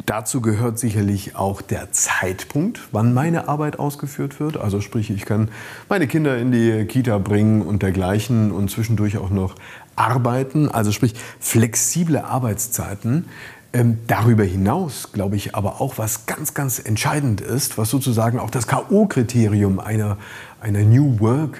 Dazu 0.05 0.41
gehört 0.41 0.77
sicherlich 0.77 1.37
auch 1.37 1.61
der 1.61 1.93
Zeitpunkt, 1.93 2.81
wann 2.91 3.13
meine 3.13 3.47
Arbeit 3.47 3.79
ausgeführt 3.79 4.41
wird. 4.41 4.57
Also 4.57 4.81
sprich, 4.81 5.09
ich 5.09 5.25
kann 5.25 5.49
meine 5.87 6.07
Kinder 6.07 6.37
in 6.37 6.51
die 6.51 6.85
Kita 6.85 7.17
bringen 7.17 7.61
und 7.61 7.81
dergleichen 7.81 8.51
und 8.51 8.69
zwischendurch 8.69 9.17
auch 9.17 9.29
noch 9.29 9.55
arbeiten, 9.95 10.69
also 10.69 10.91
sprich 10.91 11.13
flexible 11.39 12.17
Arbeitszeiten. 12.17 13.25
Ähm, 13.73 13.99
darüber 14.07 14.43
hinaus 14.43 15.11
glaube 15.11 15.35
ich 15.35 15.53
aber 15.55 15.81
auch, 15.81 15.97
was 15.97 16.25
ganz, 16.27 16.53
ganz 16.53 16.79
entscheidend 16.79 17.41
ist, 17.41 17.77
was 17.77 17.89
sozusagen 17.89 18.39
auch 18.39 18.49
das 18.49 18.67
K.O.-Kriterium 18.67 19.79
einer, 19.79 20.17
einer 20.61 20.83
New 20.83 21.19
Work 21.19 21.59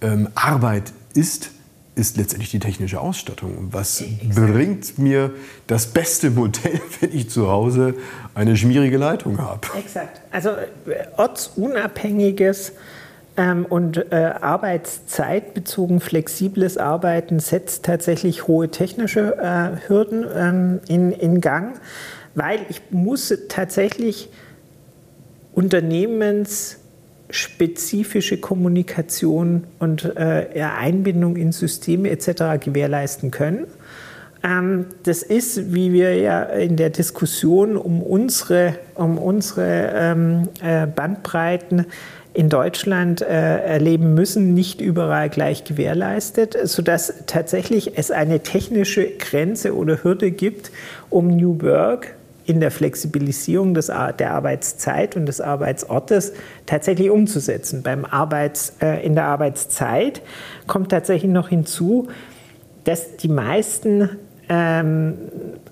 ähm, 0.00 0.28
Arbeit 0.34 0.92
ist, 1.14 1.50
ist 1.94 2.16
letztendlich 2.16 2.50
die 2.50 2.58
technische 2.58 3.00
Ausstattung. 3.00 3.68
Was 3.70 4.00
Exakt. 4.00 4.34
bringt 4.34 4.98
mir 4.98 5.30
das 5.66 5.86
beste 5.86 6.30
Modell, 6.30 6.80
wenn 7.00 7.12
ich 7.12 7.30
zu 7.30 7.48
Hause 7.48 7.94
eine 8.34 8.56
schmierige 8.56 8.98
Leitung 8.98 9.38
habe? 9.38 9.60
Exakt. 9.78 10.20
Also 10.32 10.50
äh, 10.50 11.06
ortsunabhängiges 11.16 12.72
und 13.36 14.12
äh, 14.12 14.32
arbeitszeitbezogen 14.40 15.98
flexibles 15.98 16.78
Arbeiten 16.78 17.40
setzt 17.40 17.84
tatsächlich 17.84 18.46
hohe 18.46 18.70
technische 18.70 19.36
äh, 19.36 19.70
Hürden 19.88 20.24
ähm, 20.34 20.78
in, 20.86 21.10
in 21.10 21.40
Gang, 21.40 21.80
weil 22.36 22.60
ich 22.68 22.80
muss 22.90 23.36
tatsächlich 23.48 24.28
unternehmensspezifische 25.52 28.38
Kommunikation 28.38 29.64
und 29.80 30.16
äh, 30.16 30.62
Einbindung 30.62 31.36
in 31.36 31.50
Systeme 31.50 32.10
etc. 32.10 32.60
gewährleisten 32.60 33.32
können. 33.32 33.66
Ähm, 34.44 34.86
das 35.04 35.22
ist, 35.22 35.72
wie 35.72 35.92
wir 35.92 36.16
ja 36.16 36.42
in 36.42 36.76
der 36.76 36.90
Diskussion 36.90 37.76
um 37.76 38.02
unsere, 38.02 38.74
um 38.94 39.18
unsere 39.18 39.92
ähm, 39.94 40.48
äh, 40.62 40.86
Bandbreiten 40.86 41.86
in 42.34 42.48
Deutschland 42.48 43.22
äh, 43.22 43.26
erleben 43.60 44.14
müssen, 44.14 44.54
nicht 44.54 44.80
überall 44.80 45.30
gleich 45.30 45.62
gewährleistet, 45.62 46.56
sodass 46.64 47.14
tatsächlich 47.26 47.96
es 47.96 48.10
eine 48.10 48.40
technische 48.40 49.06
Grenze 49.18 49.74
oder 49.74 50.02
Hürde 50.02 50.32
gibt, 50.32 50.72
um 51.10 51.28
New 51.28 51.62
Work 51.62 52.14
in 52.44 52.60
der 52.60 52.72
Flexibilisierung 52.72 53.72
des, 53.72 53.86
der 53.86 54.32
Arbeitszeit 54.32 55.16
und 55.16 55.26
des 55.26 55.40
Arbeitsortes 55.40 56.32
tatsächlich 56.66 57.08
umzusetzen. 57.08 57.82
Beim 57.82 58.04
Arbeits, 58.04 58.74
äh, 58.82 59.04
in 59.06 59.14
der 59.14 59.24
Arbeitszeit 59.24 60.20
kommt 60.66 60.90
tatsächlich 60.90 61.30
noch 61.30 61.48
hinzu, 61.48 62.08
dass 62.82 63.16
die 63.16 63.28
meisten 63.28 64.10
ähm, 64.48 65.14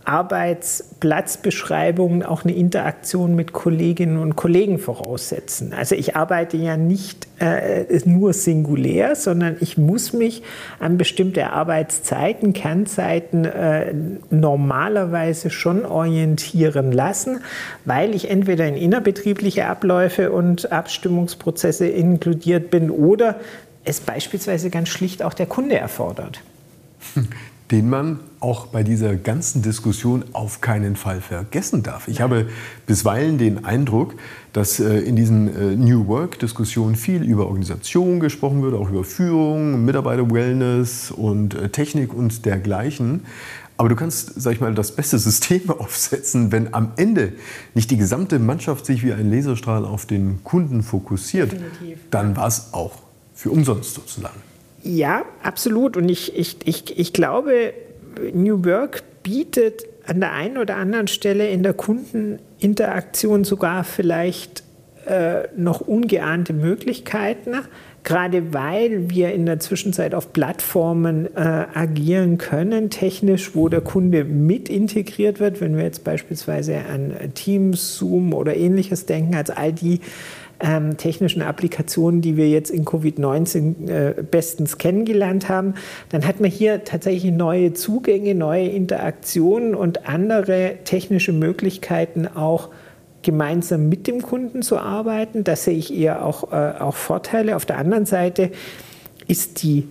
Arbeitsplatzbeschreibungen 0.04 2.22
auch 2.22 2.44
eine 2.44 2.54
Interaktion 2.54 3.34
mit 3.34 3.52
Kolleginnen 3.52 4.18
und 4.18 4.36
Kollegen 4.36 4.78
voraussetzen. 4.78 5.72
Also 5.72 5.94
ich 5.94 6.16
arbeite 6.16 6.56
ja 6.56 6.76
nicht 6.76 7.28
äh, 7.38 8.00
nur 8.04 8.32
singulär, 8.32 9.14
sondern 9.14 9.56
ich 9.60 9.78
muss 9.78 10.12
mich 10.12 10.42
an 10.80 10.98
bestimmte 10.98 11.50
Arbeitszeiten, 11.50 12.52
Kernzeiten 12.52 13.44
äh, 13.44 13.94
normalerweise 14.30 15.50
schon 15.50 15.84
orientieren 15.84 16.92
lassen, 16.92 17.40
weil 17.84 18.14
ich 18.14 18.30
entweder 18.30 18.66
in 18.66 18.76
innerbetriebliche 18.76 19.66
Abläufe 19.66 20.32
und 20.32 20.72
Abstimmungsprozesse 20.72 21.86
inkludiert 21.86 22.70
bin 22.70 22.90
oder 22.90 23.36
es 23.84 24.00
beispielsweise 24.00 24.70
ganz 24.70 24.88
schlicht 24.88 25.22
auch 25.22 25.34
der 25.34 25.46
Kunde 25.46 25.76
erfordert. 25.76 26.40
den 27.72 27.88
man 27.88 28.20
auch 28.38 28.66
bei 28.66 28.82
dieser 28.82 29.16
ganzen 29.16 29.62
Diskussion 29.62 30.24
auf 30.34 30.60
keinen 30.60 30.94
Fall 30.94 31.22
vergessen 31.22 31.82
darf. 31.82 32.06
Ich 32.06 32.20
habe 32.20 32.48
bisweilen 32.86 33.38
den 33.38 33.64
Eindruck, 33.64 34.14
dass 34.52 34.78
äh, 34.78 34.98
in 34.98 35.16
diesen 35.16 35.48
äh, 35.48 35.74
New 35.74 36.06
Work-Diskussionen 36.06 36.94
viel 36.94 37.22
über 37.22 37.46
Organisation 37.46 38.20
gesprochen 38.20 38.62
wird, 38.62 38.74
auch 38.74 38.90
über 38.90 39.04
Führung, 39.04 39.86
Mitarbeiter-Wellness 39.86 41.12
und 41.12 41.54
äh, 41.54 41.70
Technik 41.70 42.12
und 42.12 42.44
dergleichen. 42.44 43.22
Aber 43.78 43.88
du 43.88 43.96
kannst, 43.96 44.40
sag 44.40 44.52
ich 44.52 44.60
mal, 44.60 44.74
das 44.74 44.94
beste 44.94 45.18
System 45.18 45.70
aufsetzen, 45.78 46.52
wenn 46.52 46.74
am 46.74 46.92
Ende 46.96 47.32
nicht 47.72 47.90
die 47.90 47.96
gesamte 47.96 48.38
Mannschaft 48.38 48.84
sich 48.84 49.02
wie 49.02 49.14
ein 49.14 49.30
Laserstrahl 49.30 49.86
auf 49.86 50.04
den 50.04 50.44
Kunden 50.44 50.82
fokussiert, 50.82 51.52
Definitiv. 51.52 52.00
dann 52.10 52.36
war 52.36 52.48
es 52.48 52.74
auch 52.74 52.92
für 53.34 53.50
umsonst 53.50 53.94
sozusagen. 53.94 54.51
Ja, 54.82 55.24
absolut. 55.42 55.96
Und 55.96 56.08
ich, 56.08 56.36
ich, 56.36 56.56
ich, 56.64 56.98
ich 56.98 57.12
glaube, 57.12 57.72
New 58.32 58.64
Work 58.64 59.02
bietet 59.22 59.84
an 60.06 60.20
der 60.20 60.32
einen 60.32 60.58
oder 60.58 60.76
anderen 60.76 61.06
Stelle 61.06 61.48
in 61.48 61.62
der 61.62 61.74
Kundeninteraktion 61.74 63.44
sogar 63.44 63.84
vielleicht 63.84 64.64
äh, 65.06 65.48
noch 65.56 65.80
ungeahnte 65.80 66.52
Möglichkeiten, 66.52 67.56
gerade 68.02 68.52
weil 68.52 69.10
wir 69.10 69.32
in 69.32 69.46
der 69.46 69.60
Zwischenzeit 69.60 70.14
auf 70.14 70.32
Plattformen 70.32 71.26
äh, 71.36 71.40
agieren 71.74 72.38
können, 72.38 72.90
technisch, 72.90 73.54
wo 73.54 73.68
der 73.68 73.80
Kunde 73.80 74.24
mit 74.24 74.68
integriert 74.68 75.38
wird. 75.38 75.60
Wenn 75.60 75.76
wir 75.76 75.84
jetzt 75.84 76.02
beispielsweise 76.02 76.78
an 76.92 77.14
Teams, 77.34 77.96
Zoom 77.96 78.34
oder 78.34 78.56
ähnliches 78.56 79.06
denken, 79.06 79.36
als 79.36 79.50
all 79.50 79.72
die 79.72 80.00
ähm, 80.62 80.96
technischen 80.96 81.42
Applikationen, 81.42 82.22
die 82.22 82.36
wir 82.36 82.48
jetzt 82.48 82.70
in 82.70 82.84
Covid-19 82.84 83.88
äh, 83.88 84.22
bestens 84.22 84.78
kennengelernt 84.78 85.48
haben, 85.48 85.74
dann 86.10 86.26
hat 86.26 86.40
man 86.40 86.50
hier 86.50 86.84
tatsächlich 86.84 87.32
neue 87.32 87.74
Zugänge, 87.74 88.34
neue 88.34 88.68
Interaktionen 88.68 89.74
und 89.74 90.08
andere 90.08 90.78
technische 90.84 91.32
Möglichkeiten 91.32 92.28
auch 92.28 92.70
gemeinsam 93.22 93.88
mit 93.88 94.06
dem 94.06 94.22
Kunden 94.22 94.62
zu 94.62 94.78
arbeiten. 94.78 95.44
Da 95.44 95.56
sehe 95.56 95.76
ich 95.76 95.92
eher 95.94 96.24
auch, 96.24 96.52
äh, 96.52 96.80
auch 96.80 96.94
Vorteile. 96.94 97.56
Auf 97.56 97.66
der 97.66 97.78
anderen 97.78 98.06
Seite 98.06 98.50
ist 99.26 99.62
die 99.62 99.88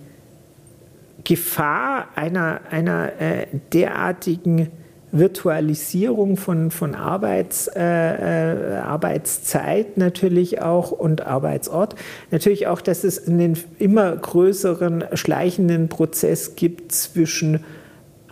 Gefahr 1.24 2.08
einer, 2.14 2.60
einer 2.70 3.20
äh, 3.20 3.46
derartigen 3.72 4.70
Virtualisierung 5.12 6.38
von, 6.38 6.70
von 6.70 6.94
Arbeits, 6.94 7.68
äh, 7.68 7.80
äh, 7.82 8.76
Arbeitszeit 8.78 9.98
natürlich 9.98 10.62
auch 10.62 10.90
und 10.90 11.26
Arbeitsort. 11.26 11.94
Natürlich 12.30 12.66
auch, 12.66 12.80
dass 12.80 13.04
es 13.04 13.28
einen 13.28 13.58
immer 13.78 14.16
größeren 14.16 15.04
schleichenden 15.12 15.88
Prozess 15.88 16.56
gibt 16.56 16.92
zwischen 16.92 17.60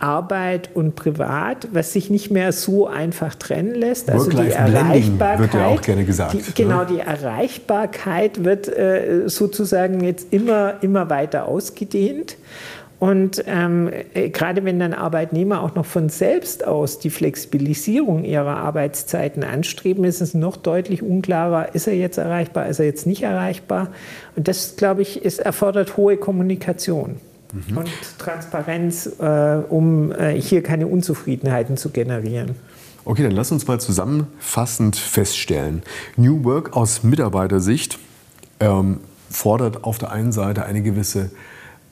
Arbeit 0.01 0.71
und 0.73 0.95
Privat, 0.95 1.67
was 1.73 1.93
sich 1.93 2.09
nicht 2.09 2.31
mehr 2.31 2.51
so 2.51 2.87
einfach 2.87 3.35
trennen 3.35 3.75
lässt. 3.75 4.09
Also 4.09 4.31
die 4.31 4.49
Erreichbarkeit 4.49 5.39
wird 5.39 5.53
ja 5.53 5.67
auch 5.67 5.81
gerne 5.81 6.05
gesagt. 6.05 6.33
Die, 6.33 6.37
ne? 6.37 6.43
genau, 6.55 6.83
die 6.85 6.99
Erreichbarkeit 6.99 8.43
wird 8.43 8.67
äh, 8.67 9.23
sozusagen 9.27 10.03
jetzt 10.03 10.33
immer, 10.33 10.75
immer 10.81 11.11
weiter 11.11 11.47
ausgedehnt. 11.47 12.37
Und 13.01 13.43
ähm, 13.47 13.89
äh, 14.13 14.29
gerade 14.29 14.63
wenn 14.63 14.77
dann 14.77 14.93
Arbeitnehmer 14.93 15.63
auch 15.63 15.73
noch 15.73 15.87
von 15.87 16.09
selbst 16.09 16.67
aus 16.67 16.99
die 16.99 17.09
Flexibilisierung 17.09 18.23
ihrer 18.23 18.57
Arbeitszeiten 18.57 19.43
anstreben, 19.43 20.03
ist 20.03 20.21
es 20.21 20.35
noch 20.35 20.55
deutlich 20.55 21.01
unklarer, 21.01 21.73
ist 21.73 21.87
er 21.87 21.95
jetzt 21.95 22.19
erreichbar, 22.19 22.67
ist 22.67 22.77
er 22.77 22.85
jetzt 22.85 23.07
nicht 23.07 23.23
erreichbar. 23.23 23.87
Und 24.35 24.47
das, 24.47 24.75
glaube 24.75 25.01
ich, 25.01 25.25
ist, 25.25 25.39
erfordert 25.39 25.97
hohe 25.97 26.15
Kommunikation. 26.15 27.15
Mhm. 27.51 27.75
Und 27.75 27.89
Transparenz, 28.19 29.09
äh, 29.19 29.57
um 29.67 30.11
äh, 30.11 30.39
hier 30.39 30.61
keine 30.61 30.85
Unzufriedenheiten 30.85 31.77
zu 31.77 31.89
generieren. 31.89 32.51
Okay, 33.03 33.23
dann 33.23 33.31
lass 33.31 33.51
uns 33.51 33.65
mal 33.65 33.79
zusammenfassend 33.79 34.95
feststellen. 34.95 35.81
New 36.17 36.43
Work 36.43 36.77
aus 36.77 37.01
Mitarbeitersicht 37.01 37.97
ähm, 38.59 38.99
fordert 39.27 39.85
auf 39.85 39.97
der 39.97 40.11
einen 40.11 40.31
Seite 40.31 40.65
eine 40.65 40.83
gewisse 40.83 41.31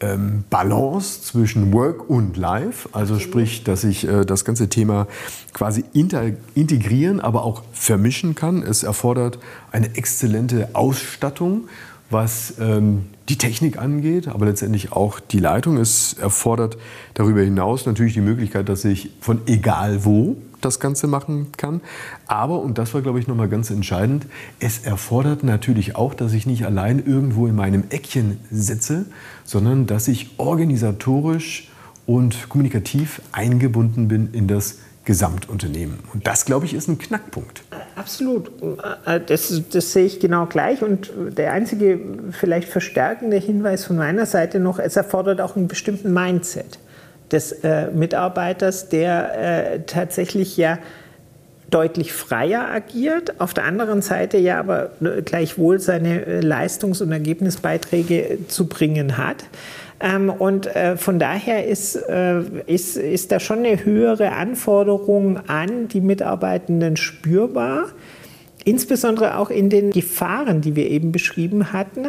ähm, 0.01 0.43
Balance 0.49 1.21
zwischen 1.21 1.73
Work 1.73 2.09
und 2.09 2.37
Life, 2.37 2.89
also 2.93 3.19
sprich, 3.19 3.63
dass 3.63 3.83
ich 3.83 4.07
äh, 4.07 4.25
das 4.25 4.45
ganze 4.45 4.69
Thema 4.69 5.07
quasi 5.53 5.83
integrieren, 5.93 7.19
aber 7.19 7.43
auch 7.43 7.63
vermischen 7.73 8.35
kann. 8.35 8.63
Es 8.63 8.83
erfordert 8.83 9.39
eine 9.71 9.95
exzellente 9.95 10.69
Ausstattung, 10.73 11.67
was 12.09 12.55
ähm, 12.59 13.07
die 13.27 13.37
Technik 13.37 13.77
angeht, 13.77 14.27
aber 14.27 14.47
letztendlich 14.47 14.91
auch 14.91 15.19
die 15.19 15.39
Leitung. 15.39 15.77
Es 15.77 16.13
erfordert 16.13 16.77
darüber 17.13 17.41
hinaus 17.41 17.85
natürlich 17.85 18.13
die 18.13 18.21
Möglichkeit, 18.21 18.69
dass 18.69 18.85
ich 18.85 19.11
von 19.21 19.41
egal 19.45 20.05
wo 20.05 20.37
das 20.61 20.79
Ganze 20.79 21.07
machen 21.07 21.47
kann. 21.57 21.81
Aber, 22.27 22.61
und 22.61 22.77
das 22.77 22.93
war, 22.93 23.01
glaube 23.01 23.19
ich, 23.19 23.27
nochmal 23.27 23.49
ganz 23.49 23.69
entscheidend, 23.69 24.25
es 24.59 24.79
erfordert 24.79 25.43
natürlich 25.43 25.95
auch, 25.95 26.13
dass 26.13 26.33
ich 26.33 26.45
nicht 26.45 26.65
allein 26.65 27.03
irgendwo 27.05 27.47
in 27.47 27.55
meinem 27.55 27.85
Eckchen 27.89 28.39
sitze, 28.51 29.05
sondern 29.43 29.87
dass 29.87 30.07
ich 30.07 30.31
organisatorisch 30.37 31.69
und 32.05 32.49
kommunikativ 32.49 33.21
eingebunden 33.31 34.07
bin 34.07 34.29
in 34.33 34.47
das 34.47 34.79
Gesamtunternehmen. 35.05 35.99
Und 36.13 36.27
das, 36.27 36.45
glaube 36.45 36.65
ich, 36.65 36.73
ist 36.73 36.87
ein 36.87 36.99
Knackpunkt. 36.99 37.63
Absolut. 37.95 38.51
Das, 39.27 39.61
das, 39.71 39.93
sehe 39.93 40.05
ich 40.05 40.19
genau 40.19 40.45
gleich. 40.45 40.83
Und 40.83 41.11
der 41.37 41.53
einzige 41.53 41.99
vielleicht 42.31 42.69
verstärkende 42.69 43.37
Hinweis 43.37 43.85
von 43.85 43.97
meiner 43.97 44.27
Seite 44.27 44.59
noch, 44.59 44.77
es 44.77 44.95
erfordert 44.95 45.41
auch 45.41 45.55
einen 45.55 45.67
bestimmten 45.67 46.13
Mindset 46.13 46.77
des 47.31 47.51
äh, 47.51 47.87
Mitarbeiters, 47.91 48.89
der 48.89 49.73
äh, 49.73 49.79
tatsächlich 49.85 50.57
ja 50.57 50.79
deutlich 51.69 52.13
freier 52.13 52.67
agiert, 52.69 53.39
auf 53.39 53.53
der 53.53 53.65
anderen 53.65 54.01
Seite 54.01 54.37
ja 54.37 54.59
aber 54.59 54.91
gleichwohl 55.25 55.79
seine 55.79 56.25
äh, 56.25 56.39
Leistungs- 56.41 57.01
und 57.01 57.11
Ergebnisbeiträge 57.11 58.39
zu 58.47 58.67
bringen 58.67 59.17
hat. 59.17 59.45
Ähm, 59.99 60.29
und 60.29 60.73
äh, 60.75 60.97
von 60.97 61.19
daher 61.19 61.67
ist, 61.67 61.95
äh, 61.95 62.41
ist, 62.65 62.97
ist 62.97 63.31
da 63.31 63.39
schon 63.39 63.59
eine 63.59 63.83
höhere 63.83 64.31
Anforderung 64.31 65.41
an 65.47 65.87
die 65.89 66.01
Mitarbeitenden 66.01 66.95
spürbar, 66.95 67.87
insbesondere 68.63 69.37
auch 69.37 69.49
in 69.49 69.69
den 69.69 69.91
Gefahren, 69.91 70.61
die 70.61 70.75
wir 70.75 70.89
eben 70.89 71.11
beschrieben 71.11 71.73
hatten, 71.73 72.07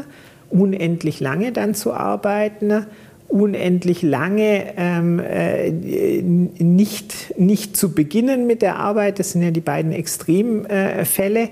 unendlich 0.50 1.20
lange 1.20 1.52
dann 1.52 1.74
zu 1.74 1.92
arbeiten 1.92 2.86
unendlich 3.30 4.02
lange 4.02 4.74
ähm, 4.76 5.20
äh, 5.20 5.70
nicht, 5.70 7.38
nicht 7.38 7.76
zu 7.76 7.94
beginnen 7.94 8.46
mit 8.46 8.60
der 8.60 8.76
Arbeit. 8.76 9.18
Das 9.18 9.32
sind 9.32 9.42
ja 9.42 9.50
die 9.50 9.60
beiden 9.60 9.92
Extremfälle. 9.92 11.48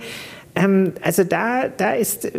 Ähm, 0.55 0.93
also 1.03 1.25
da, 1.25 1.69
da 1.69 1.93
ist 1.93 2.25
äh, 2.25 2.31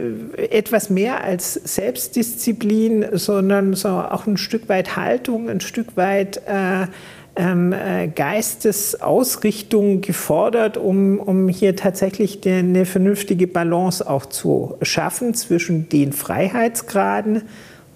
etwas 0.50 0.90
mehr 0.90 1.24
als 1.24 1.54
Selbstdisziplin, 1.54 3.06
sondern 3.14 3.74
so 3.76 3.90
auch 3.90 4.28
ein 4.28 4.38
Stück 4.38 4.68
weit 4.68 4.98
Haltung, 4.98 5.50
ein 5.50 5.62
Stück 5.62 5.96
weit 5.96 6.42
äh, 6.46 6.88
ähm, 7.36 7.72
äh, 7.72 8.10
Geistesausrichtung 8.10 10.02
gefordert, 10.02 10.76
um, 10.78 11.20
um 11.20 11.48
hier 11.48 11.76
tatsächlich 11.78 12.46
eine 12.46 12.86
vernünftige 12.86 13.48
Balance 13.48 14.08
auch 14.08 14.26
zu 14.26 14.78
schaffen 14.82 15.34
zwischen 15.34 15.88
den 15.88 16.12
Freiheitsgraden, 16.12 17.44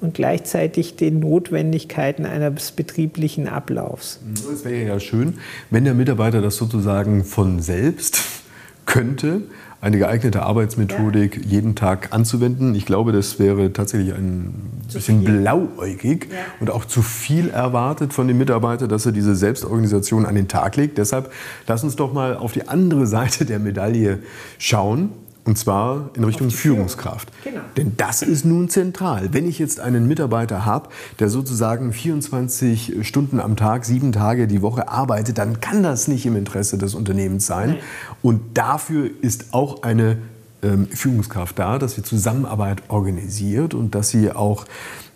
und 0.03 0.13
gleichzeitig 0.13 0.95
den 0.95 1.19
Notwendigkeiten 1.19 2.25
eines 2.25 2.71
betrieblichen 2.73 3.47
Ablaufs. 3.47 4.19
Es 4.53 4.65
wäre 4.65 4.85
ja 4.85 4.99
schön, 4.99 5.35
wenn 5.69 5.85
der 5.85 5.93
Mitarbeiter 5.93 6.41
das 6.41 6.57
sozusagen 6.57 7.23
von 7.23 7.61
selbst 7.61 8.21
könnte, 8.85 9.43
eine 9.83 9.97
geeignete 9.97 10.43
Arbeitsmethodik 10.43 11.35
ja. 11.35 11.41
jeden 11.43 11.75
Tag 11.75 12.13
anzuwenden. 12.13 12.73
Ich 12.73 12.85
glaube, 12.85 13.11
das 13.11 13.37
wäre 13.37 13.73
tatsächlich 13.73 14.13
ein 14.13 14.53
zu 14.87 14.97
bisschen 14.97 15.25
viel. 15.25 15.39
blauäugig 15.39 16.29
ja. 16.31 16.37
und 16.61 16.69
auch 16.69 16.85
zu 16.85 17.01
viel 17.01 17.49
erwartet 17.49 18.13
von 18.13 18.29
dem 18.29 18.37
Mitarbeiter, 18.37 18.87
dass 18.87 19.05
er 19.05 19.11
diese 19.11 19.35
Selbstorganisation 19.35 20.25
an 20.25 20.35
den 20.35 20.47
Tag 20.47 20.77
legt. 20.77 20.97
Deshalb 20.97 21.33
lass 21.67 21.83
uns 21.83 21.97
doch 21.97 22.13
mal 22.13 22.37
auf 22.37 22.53
die 22.53 22.69
andere 22.69 23.05
Seite 23.13 23.43
der 23.43 23.59
Medaille 23.59 24.19
schauen. 24.57 25.09
Und 25.45 25.57
zwar 25.57 26.09
in 26.15 26.23
Richtung 26.23 26.51
Führungskraft. 26.51 27.29
Genau. 27.43 27.59
Denn 27.75 27.93
das 27.97 28.21
ist 28.21 28.45
nun 28.45 28.69
zentral. 28.69 29.33
Wenn 29.33 29.47
ich 29.47 29.59
jetzt 29.59 29.81
einen 29.81 30.07
Mitarbeiter 30.07 30.65
habe, 30.65 30.87
der 31.19 31.27
sozusagen 31.27 31.91
24 31.91 33.05
Stunden 33.05 33.41
am 33.41 33.57
Tag, 33.57 33.83
sieben 33.83 34.13
Tage 34.13 34.47
die 34.47 34.61
Woche 34.61 34.87
arbeitet, 34.87 35.37
dann 35.37 35.59
kann 35.59 35.83
das 35.83 36.07
nicht 36.07 36.25
im 36.25 36.37
Interesse 36.37 36.77
des 36.77 36.95
Unternehmens 36.95 37.45
sein. 37.45 37.71
Nein. 37.71 37.79
Und 38.21 38.57
dafür 38.57 39.09
ist 39.21 39.53
auch 39.53 39.83
eine 39.83 40.17
ähm, 40.61 40.87
Führungskraft 40.87 41.59
da, 41.59 41.77
dass 41.77 41.95
sie 41.95 42.03
Zusammenarbeit 42.03 42.83
organisiert 42.87 43.73
und 43.73 43.95
dass 43.95 44.09
sie 44.09 44.31
auch, 44.31 44.65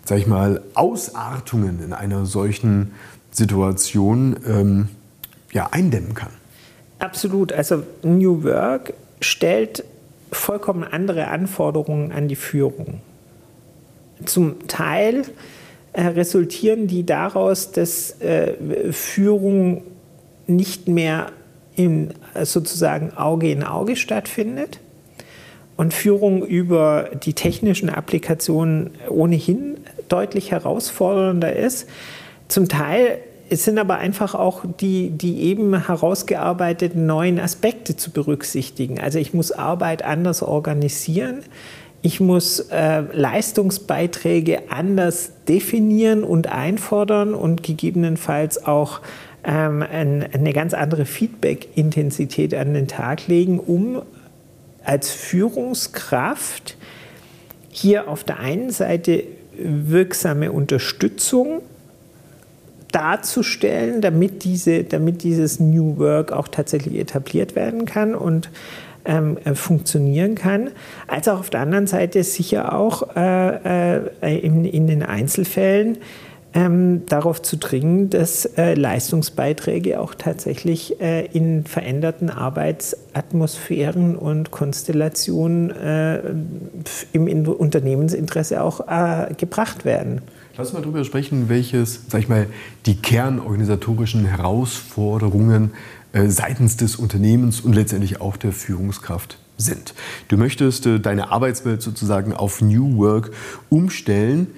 sag 0.04 0.18
ich 0.18 0.26
mal, 0.26 0.62
Ausartungen 0.74 1.82
in 1.82 1.94
einer 1.94 2.26
solchen 2.26 2.92
Situation 3.30 4.36
ähm, 4.46 4.88
ja, 5.52 5.68
eindämmen 5.70 6.14
kann. 6.14 6.32
Absolut. 6.98 7.52
Also 7.52 7.84
New 8.02 8.44
Work 8.44 8.92
stellt 9.20 9.84
vollkommen 10.32 10.84
andere 10.84 11.28
Anforderungen 11.28 12.12
an 12.12 12.28
die 12.28 12.36
Führung. 12.36 13.00
Zum 14.24 14.66
Teil 14.66 15.22
äh, 15.92 16.02
resultieren 16.02 16.86
die 16.86 17.06
daraus, 17.06 17.72
dass 17.72 18.20
äh, 18.20 18.92
Führung 18.92 19.84
nicht 20.46 20.88
mehr 20.88 21.32
in, 21.76 22.14
sozusagen 22.42 23.16
Auge 23.16 23.50
in 23.50 23.62
Auge 23.62 23.96
stattfindet 23.96 24.80
und 25.76 25.94
Führung 25.94 26.44
über 26.44 27.10
die 27.22 27.34
technischen 27.34 27.88
Applikationen 27.88 28.90
ohnehin 29.08 29.76
deutlich 30.08 30.50
herausfordernder 30.50 31.54
ist. 31.54 31.88
Zum 32.48 32.68
Teil 32.68 33.18
es 33.50 33.64
sind 33.64 33.78
aber 33.78 33.98
einfach 33.98 34.34
auch 34.34 34.64
die, 34.80 35.10
die 35.10 35.42
eben 35.42 35.86
herausgearbeiteten 35.86 37.06
neuen 37.06 37.38
Aspekte 37.40 37.96
zu 37.96 38.10
berücksichtigen. 38.10 39.00
Also 39.00 39.18
ich 39.18 39.32
muss 39.32 39.52
Arbeit 39.52 40.04
anders 40.04 40.42
organisieren. 40.42 41.40
Ich 42.02 42.20
muss 42.20 42.60
äh, 42.70 43.00
Leistungsbeiträge 43.12 44.70
anders 44.70 45.32
definieren 45.48 46.22
und 46.24 46.46
einfordern 46.46 47.34
und 47.34 47.62
gegebenenfalls 47.62 48.64
auch 48.66 49.00
ähm, 49.44 49.82
ein, 49.82 50.28
eine 50.32 50.52
ganz 50.52 50.74
andere 50.74 51.06
Feedback-Intensität 51.06 52.54
an 52.54 52.74
den 52.74 52.86
Tag 52.86 53.26
legen, 53.26 53.58
um 53.58 54.02
als 54.84 55.10
Führungskraft 55.10 56.76
hier 57.70 58.08
auf 58.08 58.24
der 58.24 58.40
einen 58.40 58.70
Seite 58.70 59.24
wirksame 59.56 60.52
Unterstützung 60.52 61.62
darzustellen, 62.92 64.00
damit, 64.00 64.44
diese, 64.44 64.84
damit 64.84 65.22
dieses 65.22 65.60
New 65.60 65.98
Work 65.98 66.32
auch 66.32 66.48
tatsächlich 66.48 66.98
etabliert 66.98 67.54
werden 67.54 67.84
kann 67.84 68.14
und 68.14 68.50
ähm, 69.04 69.38
äh, 69.44 69.54
funktionieren 69.54 70.34
kann, 70.34 70.70
als 71.06 71.28
auch 71.28 71.40
auf 71.40 71.50
der 71.50 71.60
anderen 71.60 71.86
Seite 71.86 72.22
sicher 72.22 72.74
auch 72.74 73.16
äh, 73.16 73.96
äh, 73.96 74.38
in, 74.38 74.64
in, 74.64 74.86
den 74.86 75.02
Einzelfällen 75.02 75.98
ähm, 76.54 77.04
darauf 77.06 77.42
zu 77.42 77.56
dringen, 77.56 78.10
dass 78.10 78.44
äh, 78.44 78.74
Leistungsbeiträge 78.74 80.00
auch 80.00 80.14
tatsächlich 80.14 81.00
äh, 81.00 81.26
in 81.26 81.64
veränderten 81.64 82.30
Arbeitsatmosphären 82.30 84.16
und 84.16 84.50
Konstellationen 84.50 85.70
äh, 85.70 86.20
im 87.12 87.46
Unternehmensinteresse 87.48 88.62
auch 88.62 88.80
gebracht 89.36 89.84
werden. 89.84 90.22
Lass 90.58 90.72
mal 90.72 90.82
darüber 90.82 91.04
sprechen, 91.04 91.48
welches, 91.48 92.00
sag 92.08 92.18
ich 92.18 92.28
mal, 92.28 92.48
die 92.84 92.96
kernorganisatorischen 92.96 94.24
Herausforderungen 94.24 95.70
äh, 96.12 96.26
seitens 96.26 96.76
des 96.76 96.96
Unternehmens 96.96 97.60
und 97.60 97.74
letztendlich 97.74 98.20
auch 98.20 98.36
der 98.36 98.50
Führungskraft 98.50 99.38
sind. 99.56 99.94
Du 100.26 100.36
möchtest 100.36 100.84
äh, 100.86 100.98
deine 100.98 101.30
Arbeitswelt 101.30 101.80
sozusagen 101.80 102.32
auf 102.32 102.60
New 102.60 102.96
Work 102.96 103.30
umstellen. 103.68 104.48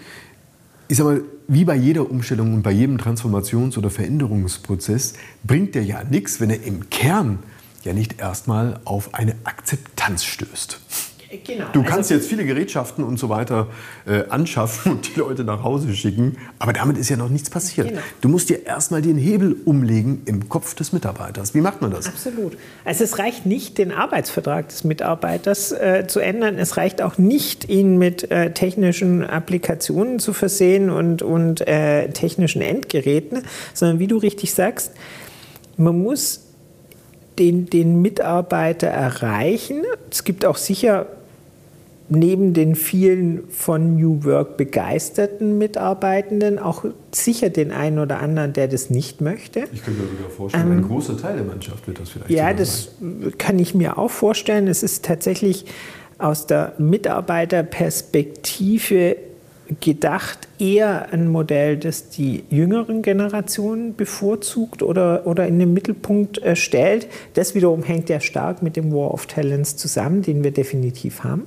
Ich 0.88 0.96
sag 0.96 1.04
mal, 1.04 1.20
wie 1.48 1.66
bei 1.66 1.76
jeder 1.76 2.10
Umstellung 2.10 2.54
und 2.54 2.62
bei 2.62 2.72
jedem 2.72 2.96
Transformations- 2.96 3.76
oder 3.76 3.90
Veränderungsprozess 3.90 5.12
bringt 5.44 5.74
der 5.74 5.84
ja 5.84 6.02
nichts, 6.02 6.40
wenn 6.40 6.48
er 6.48 6.62
im 6.62 6.88
Kern 6.88 7.40
ja 7.84 7.92
nicht 7.92 8.18
erstmal 8.18 8.80
auf 8.86 9.12
eine 9.12 9.34
Akzeptanz 9.44 10.24
stößt. 10.24 10.80
Genau. 11.44 11.66
Du 11.72 11.82
kannst 11.82 12.10
also, 12.10 12.14
jetzt 12.14 12.28
viele 12.28 12.44
Gerätschaften 12.44 13.04
und 13.04 13.16
so 13.16 13.28
weiter 13.28 13.68
äh, 14.04 14.24
anschaffen 14.28 14.92
und 14.92 15.14
die 15.14 15.20
Leute 15.20 15.44
nach 15.44 15.62
Hause 15.62 15.94
schicken, 15.94 16.36
aber 16.58 16.72
damit 16.72 16.98
ist 16.98 17.08
ja 17.08 17.16
noch 17.16 17.28
nichts 17.28 17.48
passiert. 17.50 17.88
Genau. 17.88 18.00
Du 18.20 18.28
musst 18.28 18.48
dir 18.48 18.66
erstmal 18.66 19.00
den 19.00 19.16
Hebel 19.16 19.56
umlegen 19.64 20.22
im 20.24 20.48
Kopf 20.48 20.74
des 20.74 20.92
Mitarbeiters. 20.92 21.54
Wie 21.54 21.60
macht 21.60 21.82
man 21.82 21.92
das? 21.92 22.06
Absolut. 22.06 22.56
Also 22.84 23.04
es 23.04 23.20
reicht 23.20 23.46
nicht, 23.46 23.78
den 23.78 23.92
Arbeitsvertrag 23.92 24.68
des 24.70 24.82
Mitarbeiters 24.82 25.70
äh, 25.70 26.06
zu 26.08 26.18
ändern. 26.18 26.58
Es 26.58 26.76
reicht 26.76 27.00
auch 27.00 27.16
nicht, 27.16 27.68
ihn 27.68 27.96
mit 27.96 28.28
äh, 28.32 28.52
technischen 28.52 29.22
Applikationen 29.22 30.18
zu 30.18 30.32
versehen 30.32 30.90
und, 30.90 31.22
und 31.22 31.66
äh, 31.68 32.08
technischen 32.10 32.60
Endgeräten, 32.60 33.44
sondern 33.72 34.00
wie 34.00 34.08
du 34.08 34.16
richtig 34.16 34.52
sagst, 34.52 34.92
man 35.76 35.96
muss 35.96 36.46
den, 37.38 37.70
den 37.70 38.02
Mitarbeiter 38.02 38.88
erreichen. 38.88 39.84
Es 40.10 40.24
gibt 40.24 40.44
auch 40.44 40.56
sicher 40.56 41.06
neben 42.10 42.54
den 42.54 42.74
vielen 42.74 43.48
von 43.50 43.96
New 43.96 44.24
Work 44.24 44.56
begeisterten 44.56 45.58
Mitarbeitenden 45.58 46.58
auch 46.58 46.84
sicher 47.12 47.50
den 47.50 47.70
einen 47.72 47.98
oder 47.98 48.20
anderen, 48.20 48.52
der 48.52 48.68
das 48.68 48.90
nicht 48.90 49.20
möchte. 49.20 49.64
Ich 49.72 49.84
könnte 49.84 50.02
mir 50.02 50.08
sogar 50.08 50.30
vorstellen, 50.30 50.66
ähm, 50.66 50.72
ein 50.78 50.82
großer 50.82 51.16
Teil 51.16 51.36
der 51.36 51.44
Mannschaft 51.44 51.86
wird 51.86 52.00
das 52.00 52.10
vielleicht 52.10 52.30
Ja, 52.30 52.52
das 52.52 52.90
sein. 53.00 53.32
kann 53.38 53.58
ich 53.58 53.74
mir 53.74 53.98
auch 53.98 54.10
vorstellen. 54.10 54.66
Es 54.68 54.82
ist 54.82 55.04
tatsächlich 55.04 55.64
aus 56.18 56.46
der 56.46 56.74
Mitarbeiterperspektive 56.78 59.16
gedacht 59.80 60.48
eher 60.58 61.12
ein 61.12 61.28
Modell, 61.28 61.76
das 61.76 62.08
die 62.08 62.44
jüngeren 62.50 63.02
Generationen 63.02 63.94
bevorzugt 63.94 64.82
oder, 64.82 65.26
oder 65.26 65.46
in 65.46 65.58
den 65.58 65.72
Mittelpunkt 65.72 66.42
äh, 66.42 66.56
stellt. 66.56 67.06
Das 67.34 67.54
wiederum 67.54 67.82
hängt 67.82 68.08
ja 68.08 68.20
stark 68.20 68.62
mit 68.62 68.76
dem 68.76 68.92
War 68.92 69.12
of 69.12 69.26
Talents 69.26 69.76
zusammen, 69.76 70.22
den 70.22 70.42
wir 70.42 70.50
definitiv 70.50 71.22
haben. 71.22 71.44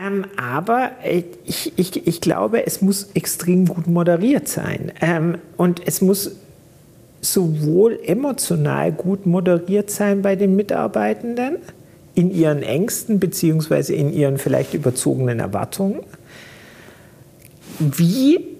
Ähm, 0.00 0.24
aber 0.36 0.92
äh, 1.02 1.24
ich, 1.44 1.72
ich, 1.76 2.06
ich 2.06 2.20
glaube, 2.20 2.66
es 2.66 2.80
muss 2.80 3.10
extrem 3.14 3.66
gut 3.66 3.86
moderiert 3.86 4.48
sein. 4.48 4.92
Ähm, 5.00 5.38
und 5.56 5.82
es 5.86 6.00
muss 6.00 6.36
sowohl 7.20 7.98
emotional 8.04 8.92
gut 8.92 9.26
moderiert 9.26 9.90
sein 9.90 10.22
bei 10.22 10.36
den 10.36 10.54
Mitarbeitenden, 10.56 11.56
in 12.14 12.30
ihren 12.34 12.62
Ängsten 12.62 13.20
beziehungsweise 13.20 13.94
in 13.94 14.12
ihren 14.12 14.38
vielleicht 14.38 14.72
überzogenen 14.72 15.38
Erwartungen, 15.38 16.00
wie 17.78 18.56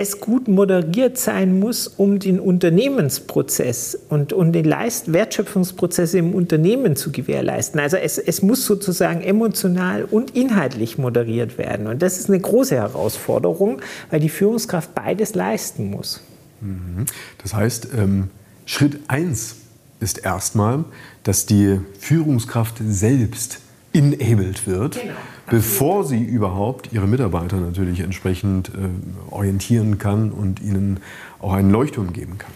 es 0.00 0.20
gut 0.20 0.46
moderiert 0.46 1.18
sein 1.18 1.58
muss, 1.58 1.88
um 1.88 2.18
den 2.20 2.38
Unternehmensprozess 2.38 3.98
und, 4.08 4.32
und 4.32 4.52
den 4.52 4.64
Leist 4.64 5.12
Wertschöpfungsprozesse 5.12 6.18
im 6.18 6.34
Unternehmen 6.34 6.94
zu 6.94 7.10
gewährleisten. 7.10 7.80
Also 7.80 7.96
es, 7.96 8.18
es 8.18 8.42
muss 8.42 8.64
sozusagen 8.64 9.22
emotional 9.22 10.04
und 10.04 10.36
inhaltlich 10.36 10.98
moderiert 10.98 11.58
werden. 11.58 11.88
Und 11.88 12.00
das 12.00 12.18
ist 12.18 12.28
eine 12.28 12.38
große 12.38 12.76
Herausforderung, 12.76 13.80
weil 14.10 14.20
die 14.20 14.28
Führungskraft 14.28 14.94
beides 14.94 15.34
leisten 15.34 15.90
muss. 15.90 16.20
Mhm. 16.60 17.06
Das 17.42 17.54
heißt, 17.54 17.88
ähm, 17.96 18.30
Schritt 18.66 19.00
1 19.08 19.56
ist 20.00 20.24
erstmal, 20.24 20.84
dass 21.24 21.46
die 21.46 21.80
Führungskraft 21.98 22.76
selbst 22.86 23.58
enabled 23.98 24.66
wird, 24.66 25.00
genau. 25.00 25.14
bevor 25.50 26.04
sie 26.04 26.22
überhaupt 26.22 26.92
ihre 26.92 27.06
Mitarbeiter 27.06 27.56
natürlich 27.56 28.00
entsprechend 28.00 28.68
äh, 28.68 29.32
orientieren 29.32 29.98
kann 29.98 30.30
und 30.30 30.60
ihnen 30.60 31.00
auch 31.40 31.52
einen 31.52 31.70
Leuchtturm 31.70 32.12
geben 32.12 32.38
kann. 32.38 32.52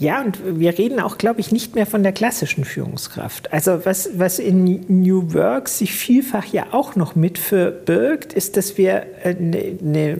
Ja, 0.00 0.20
und 0.22 0.38
wir 0.60 0.78
reden 0.78 1.00
auch, 1.00 1.18
glaube 1.18 1.40
ich, 1.40 1.50
nicht 1.50 1.74
mehr 1.74 1.84
von 1.84 2.04
der 2.04 2.12
klassischen 2.12 2.64
Führungskraft. 2.64 3.52
Also 3.52 3.84
was, 3.84 4.10
was 4.16 4.38
in 4.38 4.84
New 4.86 5.34
Work 5.34 5.68
sich 5.68 5.92
vielfach 5.92 6.44
ja 6.46 6.66
auch 6.70 6.94
noch 6.94 7.16
mit 7.16 7.36
verbirgt, 7.36 8.32
ist, 8.32 8.56
dass 8.56 8.78
wir 8.78 9.04
eine, 9.24 9.78
eine 9.82 10.18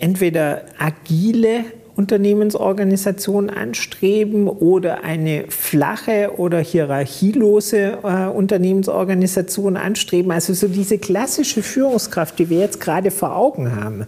entweder 0.00 0.62
agile 0.78 1.64
Unternehmensorganisation 1.94 3.50
anstreben 3.50 4.48
oder 4.48 5.04
eine 5.04 5.44
flache 5.48 6.32
oder 6.38 6.58
hierarchielose 6.58 7.98
äh, 8.02 8.26
Unternehmensorganisation 8.28 9.76
anstreben. 9.76 10.32
Also 10.32 10.54
so 10.54 10.68
diese 10.68 10.98
klassische 10.98 11.62
Führungskraft, 11.62 12.38
die 12.38 12.48
wir 12.48 12.60
jetzt 12.60 12.80
gerade 12.80 13.10
vor 13.10 13.36
Augen 13.36 13.76
haben, 13.76 14.06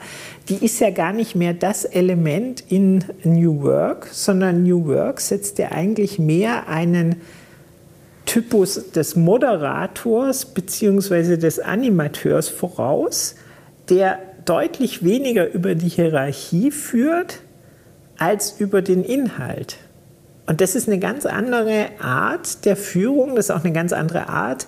die 0.48 0.64
ist 0.64 0.80
ja 0.80 0.90
gar 0.90 1.12
nicht 1.12 1.34
mehr 1.34 1.52
das 1.52 1.84
Element 1.84 2.64
in 2.68 3.04
New 3.22 3.62
Work, 3.62 4.08
sondern 4.12 4.62
New 4.62 4.86
Work 4.86 5.20
setzt 5.20 5.58
ja 5.58 5.72
eigentlich 5.72 6.18
mehr 6.18 6.68
einen 6.68 7.16
Typus 8.24 8.92
des 8.92 9.16
Moderators 9.16 10.46
bzw. 10.46 11.36
des 11.36 11.58
Animateurs 11.58 12.48
voraus, 12.48 13.34
der 13.90 14.18
deutlich 14.44 15.04
weniger 15.04 15.52
über 15.52 15.74
die 15.74 15.88
Hierarchie 15.88 16.70
führt, 16.70 17.40
als 18.18 18.54
über 18.58 18.82
den 18.82 19.04
Inhalt. 19.04 19.76
Und 20.46 20.60
das 20.60 20.74
ist 20.74 20.88
eine 20.88 20.98
ganz 20.98 21.26
andere 21.26 21.86
Art 22.00 22.64
der 22.64 22.76
Führung, 22.76 23.34
das 23.34 23.46
ist 23.46 23.50
auch 23.50 23.64
eine 23.64 23.72
ganz 23.72 23.92
andere 23.92 24.28
Art 24.28 24.66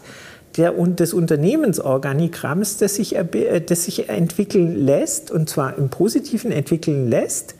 der, 0.57 0.73
des 0.73 1.13
Unternehmensorganigramms, 1.13 2.79
das 2.79 2.95
sich, 2.95 3.17
äh, 3.17 3.61
das 3.61 3.85
sich 3.85 4.09
entwickeln 4.09 4.77
lässt, 4.77 5.31
und 5.31 5.49
zwar 5.49 5.77
im 5.77 5.91
Positiven 5.91 6.51
entwickeln 6.51 7.09
lässt, 7.11 7.55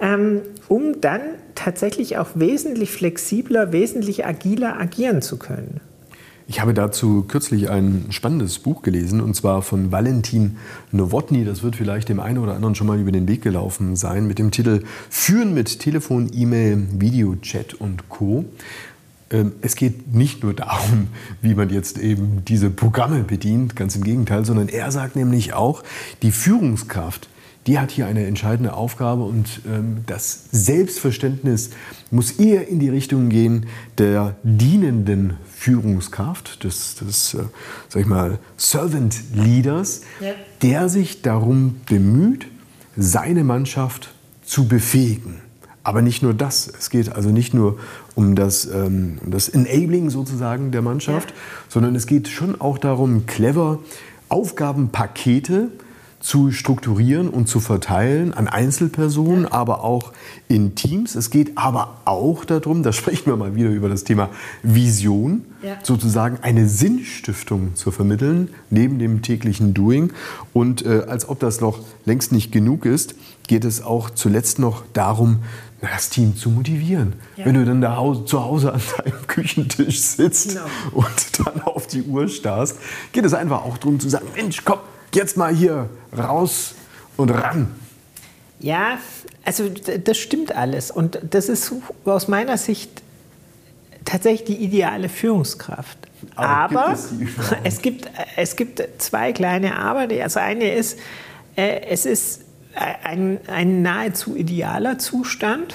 ähm, 0.00 0.42
um 0.68 1.00
dann 1.00 1.22
tatsächlich 1.54 2.18
auch 2.18 2.28
wesentlich 2.34 2.90
flexibler, 2.90 3.72
wesentlich 3.72 4.26
agiler 4.26 4.78
agieren 4.78 5.22
zu 5.22 5.38
können. 5.38 5.80
Ich 6.48 6.60
habe 6.60 6.74
dazu 6.74 7.24
kürzlich 7.26 7.70
ein 7.70 8.06
spannendes 8.10 8.60
Buch 8.60 8.82
gelesen, 8.82 9.20
und 9.20 9.34
zwar 9.34 9.62
von 9.62 9.90
Valentin 9.90 10.58
Nowotny. 10.92 11.44
Das 11.44 11.64
wird 11.64 11.74
vielleicht 11.74 12.08
dem 12.08 12.20
einen 12.20 12.38
oder 12.38 12.54
anderen 12.54 12.76
schon 12.76 12.86
mal 12.86 13.00
über 13.00 13.10
den 13.10 13.26
Weg 13.26 13.42
gelaufen 13.42 13.96
sein, 13.96 14.28
mit 14.28 14.38
dem 14.38 14.52
Titel 14.52 14.84
Führen 15.10 15.54
mit 15.54 15.80
Telefon, 15.80 16.30
E-Mail, 16.32 16.86
Videochat 16.92 17.74
und 17.74 18.08
Co. 18.08 18.44
Ähm, 19.30 19.54
es 19.60 19.74
geht 19.74 20.14
nicht 20.14 20.44
nur 20.44 20.54
darum, 20.54 21.08
wie 21.42 21.56
man 21.56 21.70
jetzt 21.70 21.98
eben 21.98 22.44
diese 22.46 22.70
Programme 22.70 23.24
bedient, 23.24 23.74
ganz 23.74 23.96
im 23.96 24.04
Gegenteil, 24.04 24.44
sondern 24.44 24.68
er 24.68 24.92
sagt 24.92 25.16
nämlich 25.16 25.52
auch, 25.52 25.82
die 26.22 26.30
Führungskraft 26.30 27.28
die 27.66 27.78
hat 27.78 27.90
hier 27.90 28.06
eine 28.06 28.26
entscheidende 28.26 28.74
Aufgabe 28.74 29.24
und 29.24 29.62
ähm, 29.66 29.98
das 30.06 30.44
Selbstverständnis 30.52 31.70
muss 32.10 32.32
eher 32.32 32.68
in 32.68 32.78
die 32.78 32.88
Richtung 32.88 33.28
gehen 33.28 33.66
der 33.98 34.36
dienenden 34.44 35.36
Führungskraft, 35.52 36.62
des, 36.62 36.94
des 36.96 37.34
äh, 37.34 37.42
sag 37.88 38.02
ich 38.02 38.06
mal, 38.06 38.38
Servant 38.56 39.16
Leaders, 39.34 40.02
ja. 40.20 40.32
der 40.62 40.88
sich 40.88 41.22
darum 41.22 41.80
bemüht, 41.88 42.46
seine 42.96 43.42
Mannschaft 43.42 44.14
zu 44.44 44.68
befähigen. 44.68 45.40
Aber 45.82 46.02
nicht 46.02 46.22
nur 46.22 46.34
das. 46.34 46.68
Es 46.68 46.90
geht 46.90 47.12
also 47.12 47.30
nicht 47.30 47.54
nur 47.54 47.78
um 48.14 48.34
das, 48.34 48.64
ähm, 48.66 49.18
um 49.24 49.30
das 49.30 49.48
Enabling 49.48 50.10
sozusagen 50.10 50.70
der 50.70 50.82
Mannschaft, 50.82 51.30
ja. 51.30 51.36
sondern 51.68 51.94
es 51.96 52.06
geht 52.06 52.28
schon 52.28 52.60
auch 52.60 52.78
darum, 52.78 53.26
clever 53.26 53.80
Aufgabenpakete 54.28 55.70
zu 56.26 56.50
strukturieren 56.50 57.28
und 57.28 57.46
zu 57.46 57.60
verteilen 57.60 58.34
an 58.34 58.48
Einzelpersonen, 58.48 59.46
aber 59.46 59.84
auch 59.84 60.12
in 60.48 60.74
Teams. 60.74 61.14
Es 61.14 61.30
geht 61.30 61.56
aber 61.56 61.98
auch 62.04 62.44
darum, 62.44 62.82
da 62.82 62.92
sprechen 62.92 63.26
wir 63.26 63.36
mal 63.36 63.54
wieder 63.54 63.70
über 63.70 63.88
das 63.88 64.02
Thema 64.02 64.30
Vision, 64.64 65.44
ja. 65.62 65.76
sozusagen 65.84 66.38
eine 66.42 66.66
Sinnstiftung 66.66 67.76
zu 67.76 67.92
vermitteln, 67.92 68.48
neben 68.70 68.98
dem 68.98 69.22
täglichen 69.22 69.72
Doing. 69.72 70.12
Und 70.52 70.84
äh, 70.84 71.04
als 71.06 71.28
ob 71.28 71.38
das 71.38 71.60
noch 71.60 71.78
längst 72.06 72.32
nicht 72.32 72.50
genug 72.50 72.86
ist, 72.86 73.14
geht 73.46 73.64
es 73.64 73.80
auch 73.80 74.10
zuletzt 74.10 74.58
noch 74.58 74.82
darum, 74.94 75.44
das 75.80 76.10
Team 76.10 76.36
zu 76.36 76.50
motivieren. 76.50 77.12
Ja. 77.36 77.46
Wenn 77.46 77.54
du 77.54 77.64
dann 77.64 77.80
da 77.80 78.02
zu 78.24 78.44
Hause 78.44 78.72
an 78.72 78.80
deinem 78.98 79.14
Küchentisch 79.28 80.00
sitzt 80.00 80.48
genau. 80.48 80.66
und 80.90 81.46
dann 81.46 81.62
auf 81.62 81.86
die 81.86 82.02
Uhr 82.02 82.26
starrst, 82.26 82.78
geht 83.12 83.24
es 83.24 83.32
einfach 83.32 83.64
auch 83.64 83.78
darum 83.78 84.00
zu 84.00 84.08
sagen, 84.08 84.26
Mensch, 84.34 84.64
komm, 84.64 84.80
jetzt 85.16 85.36
mal 85.36 85.54
hier 85.54 85.88
raus 86.16 86.74
und 87.16 87.30
ran. 87.30 87.74
Ja, 88.60 88.98
also 89.44 89.68
das 89.68 90.16
stimmt 90.16 90.54
alles. 90.54 90.90
Und 90.90 91.18
das 91.30 91.48
ist 91.48 91.72
aus 92.04 92.28
meiner 92.28 92.56
Sicht 92.56 93.02
tatsächlich 94.04 94.56
die 94.56 94.64
ideale 94.64 95.08
Führungskraft. 95.08 95.98
Aber, 96.34 96.86
Aber 96.86 96.98
gibt 97.18 97.38
es, 97.38 97.54
es, 97.64 97.82
gibt, 97.82 98.10
es 98.36 98.56
gibt 98.56 98.82
zwei 98.98 99.32
kleine 99.32 99.78
Aber. 99.78 100.08
Also 100.22 100.40
eine 100.40 100.72
ist, 100.72 100.98
äh, 101.56 101.80
es 101.88 102.06
ist 102.06 102.42
ein, 102.74 103.38
ein 103.46 103.82
nahezu 103.82 104.36
idealer 104.36 104.98
Zustand, 104.98 105.74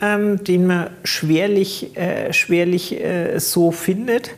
ähm, 0.00 0.42
den 0.44 0.66
man 0.66 0.90
schwerlich, 1.04 1.96
äh, 1.96 2.32
schwerlich 2.32 3.00
äh, 3.00 3.38
so 3.38 3.70
findet. 3.70 4.30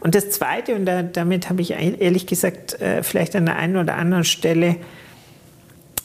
Und 0.00 0.14
das 0.14 0.30
Zweite, 0.30 0.74
und 0.74 0.86
da, 0.86 1.02
damit 1.02 1.50
habe 1.50 1.60
ich 1.62 1.72
ehrlich 1.72 2.26
gesagt 2.26 2.80
äh, 2.80 3.02
vielleicht 3.02 3.36
an 3.36 3.46
der 3.46 3.56
einen 3.56 3.76
oder 3.76 3.96
anderen 3.96 4.24
Stelle 4.24 4.76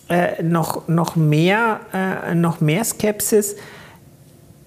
äh, 0.10 0.44
noch, 0.44 0.88
noch, 0.88 1.16
mehr, 1.16 1.80
äh, 1.94 2.36
noch 2.36 2.62
mehr 2.62 2.84
Skepsis. 2.84 3.56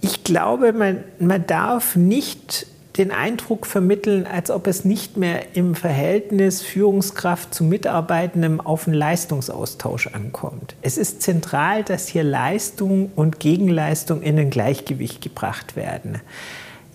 Ich 0.01 0.25
glaube, 0.25 0.73
man, 0.73 1.05
man 1.19 1.47
darf 1.47 1.95
nicht 1.95 2.67
den 2.97 3.12
Eindruck 3.12 3.67
vermitteln, 3.67 4.27
als 4.27 4.51
ob 4.51 4.67
es 4.67 4.85
nicht 4.85 5.17
mehr 5.17 5.55
im 5.55 5.77
Verhältnis 5.77 6.62
Führungskraft 6.62 7.55
zu 7.55 7.62
Mitarbeitendem 7.62 8.61
auf 8.61 8.88
einen 8.88 8.97
Leistungsaustausch 8.97 10.09
ankommt. 10.09 10.75
Es 10.83 10.99
ist 10.99 11.23
zentral, 11.23 11.85
dass 11.85 12.09
hier 12.09 12.25
Leistung 12.25 13.12
und 13.14 13.38
Gegenleistung 13.38 14.23
in 14.23 14.37
ein 14.38 14.51
Gleichgewicht 14.51 15.23
gebracht 15.23 15.77
werden 15.77 16.21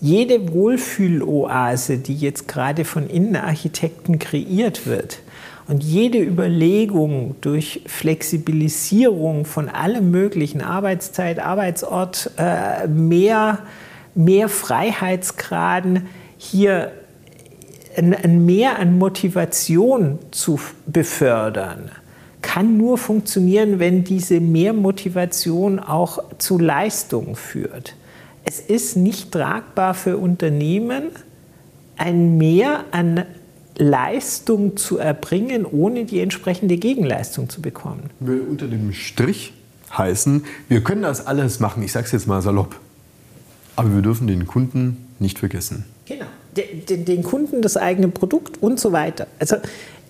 jede 0.00 0.52
Wohlfühloase, 0.52 1.98
die 1.98 2.14
jetzt 2.14 2.48
gerade 2.48 2.84
von 2.84 3.08
Innenarchitekten 3.08 4.18
kreiert 4.18 4.86
wird, 4.86 5.20
und 5.66 5.82
jede 5.82 6.18
Überlegung 6.18 7.36
durch 7.40 7.80
Flexibilisierung 7.86 9.46
von 9.46 9.70
allem 9.70 10.10
möglichen, 10.10 10.60
Arbeitszeit, 10.60 11.38
Arbeitsort, 11.38 12.32
äh, 12.36 12.86
mehr, 12.86 13.60
mehr 14.14 14.50
Freiheitsgraden, 14.50 16.06
hier 16.36 16.92
ein 17.96 18.44
Mehr 18.44 18.78
an 18.78 18.98
Motivation 18.98 20.18
zu 20.32 20.58
befördern, 20.86 21.90
kann 22.42 22.76
nur 22.76 22.98
funktionieren, 22.98 23.78
wenn 23.78 24.04
diese 24.04 24.40
Mehrmotivation 24.40 25.78
auch 25.78 26.18
zu 26.38 26.58
Leistung 26.58 27.36
führt 27.36 27.94
es 28.44 28.60
ist 28.60 28.96
nicht 28.96 29.32
tragbar 29.32 29.94
für 29.94 30.18
Unternehmen, 30.18 31.10
ein 31.96 32.36
Mehr 32.36 32.84
an 32.90 33.24
Leistung 33.76 34.76
zu 34.76 34.98
erbringen, 34.98 35.64
ohne 35.64 36.04
die 36.04 36.20
entsprechende 36.20 36.76
Gegenleistung 36.76 37.48
zu 37.48 37.60
bekommen. 37.60 38.10
Will 38.20 38.40
unter 38.40 38.66
dem 38.68 38.92
Strich 38.92 39.52
heißen, 39.96 40.44
wir 40.68 40.82
können 40.82 41.02
das 41.02 41.26
alles 41.26 41.60
machen, 41.60 41.82
ich 41.82 41.92
sage 41.92 42.06
es 42.06 42.12
jetzt 42.12 42.26
mal 42.26 42.42
salopp, 42.42 42.76
aber 43.76 43.94
wir 43.94 44.02
dürfen 44.02 44.26
den 44.26 44.46
Kunden 44.46 45.08
nicht 45.18 45.38
vergessen. 45.38 45.84
Genau, 46.06 46.26
den, 46.56 47.04
den 47.04 47.22
Kunden 47.22 47.62
das 47.62 47.76
eigene 47.76 48.08
Produkt 48.08 48.62
und 48.62 48.78
so 48.78 48.92
weiter. 48.92 49.26
Also 49.38 49.56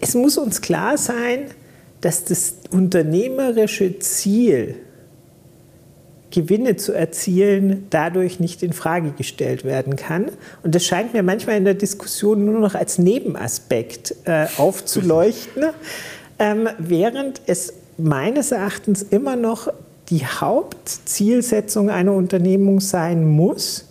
es 0.00 0.14
muss 0.14 0.36
uns 0.36 0.60
klar 0.60 0.98
sein, 0.98 1.46
dass 2.00 2.24
das 2.24 2.56
unternehmerische 2.70 3.98
Ziel 3.98 4.76
Gewinne 6.34 6.74
zu 6.74 6.92
erzielen, 6.92 7.86
dadurch 7.90 8.40
nicht 8.40 8.64
in 8.64 8.72
Frage 8.72 9.12
gestellt 9.12 9.64
werden 9.64 9.94
kann. 9.94 10.26
Und 10.64 10.74
das 10.74 10.84
scheint 10.84 11.14
mir 11.14 11.22
manchmal 11.22 11.56
in 11.56 11.64
der 11.64 11.74
Diskussion 11.74 12.44
nur 12.44 12.58
noch 12.58 12.74
als 12.74 12.98
Nebenaspekt 12.98 14.16
äh, 14.24 14.46
aufzuleuchten, 14.56 15.66
ähm, 16.40 16.68
während 16.78 17.40
es 17.46 17.74
meines 17.96 18.50
Erachtens 18.50 19.02
immer 19.02 19.36
noch 19.36 19.68
die 20.10 20.26
Hauptzielsetzung 20.26 21.88
einer 21.88 22.12
Unternehmung 22.12 22.80
sein 22.80 23.24
muss, 23.24 23.86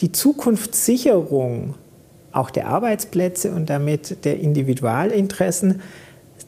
die 0.00 0.10
Zukunftssicherung 0.10 1.74
auch 2.32 2.48
der 2.48 2.68
Arbeitsplätze 2.68 3.50
und 3.50 3.68
damit 3.68 4.24
der 4.24 4.40
Individualinteressen 4.40 5.82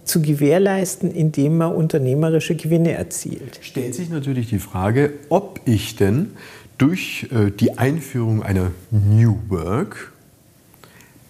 zu 0.05 0.23
gewährleisten, 0.23 1.11
indem 1.11 1.59
man 1.59 1.75
unternehmerische 1.75 2.55
Gewinne 2.55 2.93
erzielt. 2.93 3.59
Stellt 3.63 3.95
sich 3.95 4.11
natürlich 4.11 4.49
die 4.49 4.59
Frage, 4.59 5.13
ob 5.29 5.61
ich 5.65 5.97
denn 5.97 6.33
durch 6.79 7.29
äh, 7.31 7.51
die 7.51 7.79
Einführung 7.79 8.43
einer 8.43 8.73
New 8.91 9.39
Work 9.49 10.13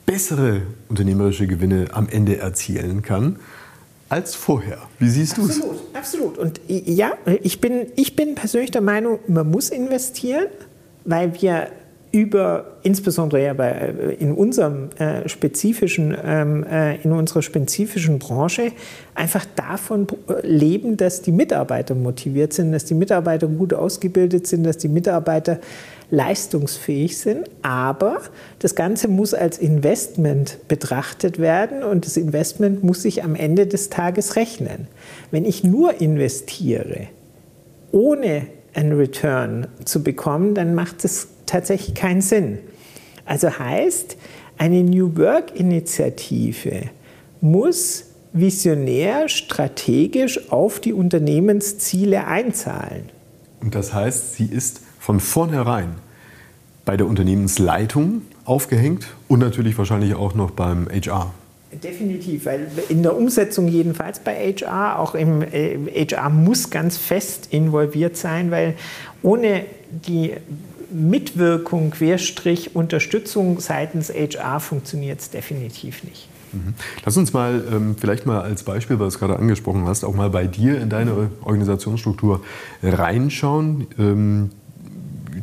bessere 0.06 0.62
unternehmerische 0.88 1.46
Gewinne 1.46 1.86
am 1.92 2.08
Ende 2.08 2.38
erzielen 2.38 3.02
kann 3.02 3.36
als 4.08 4.34
vorher. 4.34 4.78
Wie 4.98 5.08
siehst 5.08 5.38
du 5.38 5.46
es? 5.46 5.56
Absolut, 5.56 5.80
absolut. 5.94 6.38
Und 6.38 6.60
ja, 6.68 7.14
ich 7.42 7.60
bin, 7.60 7.86
ich 7.96 8.16
bin 8.16 8.34
persönlich 8.34 8.70
der 8.70 8.80
Meinung, 8.82 9.18
man 9.28 9.50
muss 9.50 9.70
investieren, 9.70 10.46
weil 11.04 11.40
wir 11.40 11.68
über, 12.14 12.76
insbesondere 12.84 13.42
ja 13.42 13.54
bei, 13.54 13.70
äh, 13.70 14.14
in, 14.14 14.32
unserem, 14.32 14.90
äh, 14.98 15.28
spezifischen, 15.28 16.16
ähm, 16.24 16.64
äh, 16.64 16.94
in 17.02 17.10
unserer 17.10 17.42
spezifischen 17.42 18.20
Branche, 18.20 18.70
einfach 19.16 19.44
davon 19.56 20.06
äh, 20.28 20.46
leben, 20.46 20.96
dass 20.96 21.22
die 21.22 21.32
Mitarbeiter 21.32 21.96
motiviert 21.96 22.52
sind, 22.52 22.70
dass 22.70 22.84
die 22.84 22.94
Mitarbeiter 22.94 23.48
gut 23.48 23.74
ausgebildet 23.74 24.46
sind, 24.46 24.62
dass 24.62 24.78
die 24.78 24.86
Mitarbeiter 24.86 25.58
leistungsfähig 26.10 27.18
sind. 27.18 27.50
Aber 27.62 28.20
das 28.60 28.76
Ganze 28.76 29.08
muss 29.08 29.34
als 29.34 29.58
Investment 29.58 30.58
betrachtet 30.68 31.40
werden 31.40 31.82
und 31.82 32.06
das 32.06 32.16
Investment 32.16 32.84
muss 32.84 33.02
sich 33.02 33.24
am 33.24 33.34
Ende 33.34 33.66
des 33.66 33.90
Tages 33.90 34.36
rechnen. 34.36 34.86
Wenn 35.32 35.44
ich 35.44 35.64
nur 35.64 36.00
investiere, 36.00 37.08
ohne 37.90 38.46
einen 38.72 38.92
Return 38.92 39.66
zu 39.84 40.04
bekommen, 40.04 40.54
dann 40.54 40.76
macht 40.76 41.04
es 41.04 41.33
tatsächlich 41.46 41.94
keinen 41.94 42.20
Sinn. 42.20 42.58
Also 43.24 43.58
heißt, 43.58 44.16
eine 44.58 44.82
New 44.82 45.16
Work-Initiative 45.16 46.90
muss 47.40 48.04
visionär, 48.32 49.28
strategisch 49.28 50.50
auf 50.50 50.80
die 50.80 50.92
Unternehmensziele 50.92 52.26
einzahlen. 52.26 53.10
Und 53.60 53.74
das 53.74 53.94
heißt, 53.94 54.34
sie 54.34 54.46
ist 54.46 54.80
von 54.98 55.20
vornherein 55.20 55.94
bei 56.84 56.96
der 56.96 57.06
Unternehmensleitung 57.06 58.22
aufgehängt 58.44 59.06
und 59.28 59.38
natürlich 59.38 59.78
wahrscheinlich 59.78 60.14
auch 60.14 60.34
noch 60.34 60.50
beim 60.50 60.88
HR. 60.88 61.32
Definitiv, 61.82 62.46
weil 62.46 62.68
in 62.88 63.02
der 63.02 63.16
Umsetzung 63.16 63.68
jedenfalls 63.68 64.20
bei 64.20 64.52
HR, 64.52 64.98
auch 64.98 65.14
im 65.14 65.42
HR 65.42 66.28
muss 66.30 66.70
ganz 66.70 66.96
fest 66.96 67.48
involviert 67.50 68.16
sein, 68.16 68.50
weil 68.50 68.74
ohne 69.22 69.64
die 69.90 70.34
Mitwirkung, 70.92 71.90
Querstrich, 71.90 72.74
Unterstützung 72.74 73.60
seitens 73.60 74.10
HR 74.10 74.60
funktioniert 74.60 75.20
es 75.20 75.30
definitiv 75.30 76.04
nicht. 76.04 76.28
Mhm. 76.52 76.74
Lass 77.04 77.16
uns 77.16 77.32
mal 77.32 77.64
ähm, 77.70 77.96
vielleicht 77.98 78.26
mal 78.26 78.40
als 78.40 78.62
Beispiel, 78.62 78.98
weil 78.98 79.06
du 79.06 79.08
es 79.08 79.18
gerade 79.18 79.36
angesprochen 79.36 79.86
hast, 79.86 80.04
auch 80.04 80.14
mal 80.14 80.30
bei 80.30 80.46
dir 80.46 80.80
in 80.80 80.88
deine 80.88 81.30
Organisationsstruktur 81.42 82.42
reinschauen. 82.82 83.86
Ähm, 83.98 84.50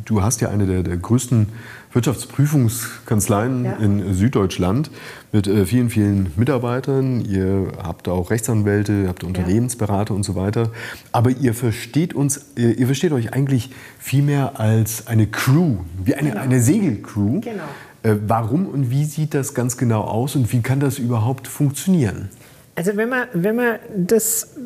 du 0.04 0.22
hast 0.22 0.40
ja 0.40 0.48
eine 0.48 0.66
der, 0.66 0.82
der 0.82 0.96
größten 0.96 1.48
Wirtschaftsprüfungskanzleien 1.92 3.64
ja. 3.64 3.72
in 3.76 4.14
Süddeutschland 4.14 4.90
mit 5.30 5.46
äh, 5.46 5.66
vielen, 5.66 5.90
vielen 5.90 6.32
Mitarbeitern. 6.36 7.24
Ihr 7.24 7.72
habt 7.82 8.08
auch 8.08 8.30
Rechtsanwälte, 8.30 9.02
ihr 9.02 9.08
habt 9.08 9.24
Unternehmensberater 9.24 10.12
ja. 10.12 10.16
und 10.16 10.22
so 10.22 10.34
weiter. 10.34 10.70
Aber 11.12 11.30
ihr 11.30 11.54
versteht 11.54 12.14
uns, 12.14 12.46
ihr, 12.56 12.78
ihr, 12.78 12.86
versteht 12.86 13.12
euch 13.12 13.32
eigentlich 13.32 13.70
viel 13.98 14.22
mehr 14.22 14.58
als 14.60 15.06
eine 15.06 15.26
Crew, 15.26 15.78
wie 16.02 16.14
eine, 16.14 16.30
genau. 16.30 16.42
eine 16.42 16.60
Segelcrew. 16.60 17.40
Genau. 17.40 17.62
Äh, 18.02 18.16
warum 18.26 18.66
und 18.66 18.90
wie 18.90 19.04
sieht 19.04 19.34
das 19.34 19.54
ganz 19.54 19.76
genau 19.76 20.02
aus 20.02 20.34
und 20.34 20.52
wie 20.52 20.60
kann 20.60 20.80
das 20.80 20.98
überhaupt 20.98 21.46
funktionieren? 21.46 22.30
Also 22.74 22.96
wenn 22.96 23.10
man, 23.10 23.28
wenn 23.34 23.56
man 23.56 23.78
das 23.94 24.56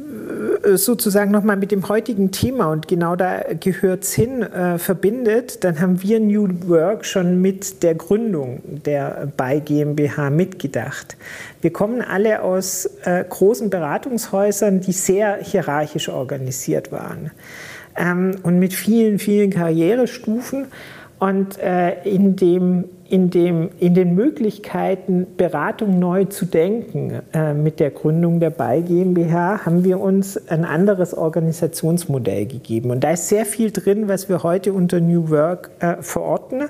äh, 0.62 0.76
sozusagen 0.76 1.32
nochmal 1.32 1.56
mit 1.56 1.72
dem 1.72 1.88
heutigen 1.88 2.30
Thema 2.30 2.66
und 2.70 2.86
genau 2.86 3.16
da 3.16 3.42
gehört 3.58 4.04
es 4.04 4.14
hin, 4.14 4.42
äh, 4.42 4.78
verbindet, 4.78 5.64
dann 5.64 5.80
haben 5.80 6.00
wir 6.02 6.20
New 6.20 6.48
Work 6.68 7.04
schon 7.04 7.40
mit 7.40 7.82
der 7.82 7.96
Gründung 7.96 8.62
der 8.64 9.26
BY 9.36 9.60
GmbH 9.60 10.30
mitgedacht. 10.30 11.16
Wir 11.60 11.72
kommen 11.72 12.00
alle 12.00 12.42
aus 12.42 12.88
äh, 13.02 13.24
großen 13.28 13.70
Beratungshäusern, 13.70 14.80
die 14.80 14.92
sehr 14.92 15.38
hierarchisch 15.38 16.08
organisiert 16.08 16.92
waren 16.92 17.32
ähm, 17.96 18.36
und 18.44 18.60
mit 18.60 18.72
vielen, 18.72 19.18
vielen 19.18 19.50
Karrierestufen. 19.50 20.66
Und 21.18 21.58
äh, 21.58 22.02
in 22.04 22.36
dem 22.36 22.84
in, 23.08 23.30
dem, 23.30 23.70
in 23.78 23.94
den 23.94 24.14
Möglichkeiten, 24.14 25.26
Beratung 25.36 25.98
neu 25.98 26.24
zu 26.24 26.44
denken, 26.44 27.20
äh, 27.32 27.54
mit 27.54 27.78
der 27.78 27.90
Gründung 27.90 28.40
der 28.40 28.50
BY 28.50 28.82
GmbH, 28.82 29.64
haben 29.64 29.84
wir 29.84 30.00
uns 30.00 30.48
ein 30.48 30.64
anderes 30.64 31.16
Organisationsmodell 31.16 32.46
gegeben. 32.46 32.90
Und 32.90 33.04
da 33.04 33.12
ist 33.12 33.28
sehr 33.28 33.46
viel 33.46 33.70
drin, 33.70 34.08
was 34.08 34.28
wir 34.28 34.42
heute 34.42 34.72
unter 34.72 35.00
New 35.00 35.30
Work 35.30 35.70
äh, 35.78 35.96
verorten. 36.00 36.64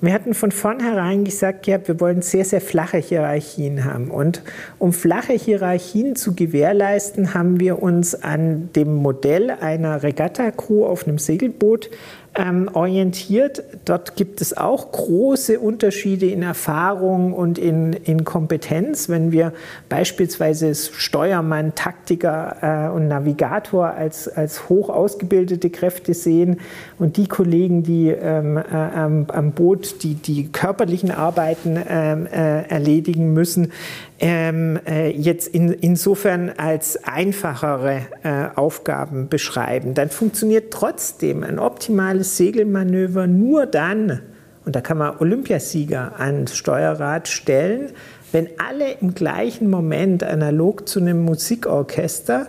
Wir 0.00 0.12
hatten 0.12 0.34
von 0.34 0.52
vornherein 0.52 1.24
gesagt, 1.24 1.66
ja, 1.66 1.78
wir 1.86 2.00
wollen 2.00 2.22
sehr, 2.22 2.44
sehr 2.44 2.60
flache 2.60 2.98
Hierarchien 2.98 3.84
haben. 3.84 4.10
Und 4.10 4.42
um 4.78 4.92
flache 4.92 5.32
Hierarchien 5.32 6.14
zu 6.16 6.34
gewährleisten, 6.34 7.34
haben 7.34 7.58
wir 7.58 7.82
uns 7.82 8.14
an 8.14 8.70
dem 8.76 8.94
Modell 8.94 9.50
einer 9.50 10.02
Regatta-Crew 10.02 10.84
auf 10.84 11.08
einem 11.08 11.18
Segelboot 11.18 11.90
ähm, 12.36 12.68
orientiert. 12.72 13.62
Dort 13.84 14.16
gibt 14.16 14.40
es 14.40 14.56
auch 14.56 14.92
große 14.92 15.58
Unterschiede 15.58 16.26
in 16.26 16.42
Erfahrung 16.42 17.32
und 17.32 17.58
in, 17.58 17.92
in 17.92 18.24
Kompetenz. 18.24 19.08
Wenn 19.08 19.32
wir 19.32 19.52
beispielsweise 19.88 20.74
Steuermann, 20.74 21.74
Taktiker 21.74 22.88
äh, 22.88 22.94
und 22.94 23.08
Navigator 23.08 23.88
als, 23.88 24.28
als 24.28 24.68
hoch 24.68 24.90
ausgebildete 24.90 25.70
Kräfte 25.70 26.14
sehen 26.14 26.60
und 26.98 27.16
die 27.16 27.26
Kollegen, 27.26 27.82
die 27.82 28.08
ähm, 28.08 28.58
äh, 28.58 28.60
am, 28.62 29.26
am, 29.28 29.52
Boot 29.52 30.02
die, 30.02 30.14
die 30.14 30.48
körperlichen 30.48 31.10
Arbeiten 31.10 31.78
ähm, 31.88 32.26
äh, 32.26 32.68
erledigen 32.68 33.32
müssen, 33.32 33.72
ähm, 34.18 34.78
äh, 34.86 35.10
jetzt 35.10 35.48
in, 35.48 35.72
insofern 35.72 36.50
als 36.56 37.02
einfachere 37.04 38.00
äh, 38.22 38.48
Aufgaben 38.54 39.28
beschreiben, 39.28 39.94
dann 39.94 40.08
funktioniert 40.08 40.72
trotzdem 40.72 41.42
ein 41.42 41.58
optimales 41.58 42.36
Segelmanöver 42.36 43.26
nur 43.26 43.66
dann, 43.66 44.20
und 44.64 44.74
da 44.74 44.80
kann 44.80 44.98
man 44.98 45.18
Olympiasieger 45.18 46.18
ans 46.18 46.56
Steuerrad 46.56 47.28
stellen, 47.28 47.90
wenn 48.32 48.48
alle 48.58 48.92
im 49.00 49.14
gleichen 49.14 49.70
Moment 49.70 50.24
analog 50.24 50.88
zu 50.88 50.98
einem 50.98 51.22
Musikorchester 51.24 52.48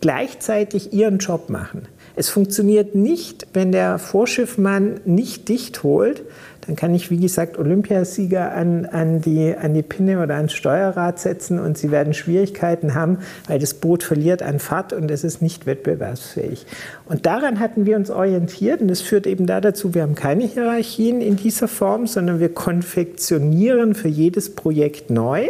gleichzeitig 0.00 0.92
ihren 0.92 1.18
Job 1.18 1.48
machen. 1.48 1.88
Es 2.14 2.28
funktioniert 2.28 2.94
nicht, 2.94 3.46
wenn 3.54 3.72
der 3.72 3.98
Vorschiffmann 3.98 5.00
nicht 5.04 5.48
dicht 5.48 5.82
holt, 5.82 6.22
dann 6.66 6.76
kann 6.76 6.94
ich, 6.94 7.10
wie 7.10 7.18
gesagt, 7.18 7.58
Olympiasieger 7.58 8.52
an, 8.52 8.86
an, 8.86 9.20
die, 9.20 9.54
an 9.54 9.74
die 9.74 9.82
Pinne 9.82 10.22
oder 10.22 10.36
ans 10.36 10.52
Steuerrad 10.54 11.18
setzen 11.18 11.58
und 11.58 11.76
sie 11.76 11.90
werden 11.90 12.14
Schwierigkeiten 12.14 12.94
haben, 12.94 13.18
weil 13.48 13.58
das 13.58 13.74
Boot 13.74 14.02
verliert 14.02 14.42
an 14.42 14.58
Fahrt 14.58 14.92
und 14.92 15.10
es 15.10 15.24
ist 15.24 15.42
nicht 15.42 15.66
wettbewerbsfähig. 15.66 16.66
Und 17.06 17.26
daran 17.26 17.60
hatten 17.60 17.86
wir 17.86 17.96
uns 17.96 18.10
orientiert 18.10 18.80
und 18.80 18.88
das 18.88 19.00
führt 19.00 19.26
eben 19.26 19.46
da 19.46 19.60
dazu, 19.60 19.94
wir 19.94 20.02
haben 20.02 20.14
keine 20.14 20.44
Hierarchien 20.44 21.20
in 21.20 21.36
dieser 21.36 21.68
Form, 21.68 22.06
sondern 22.06 22.40
wir 22.40 22.52
konfektionieren 22.52 23.94
für 23.94 24.08
jedes 24.08 24.54
Projekt 24.54 25.10
neu. 25.10 25.46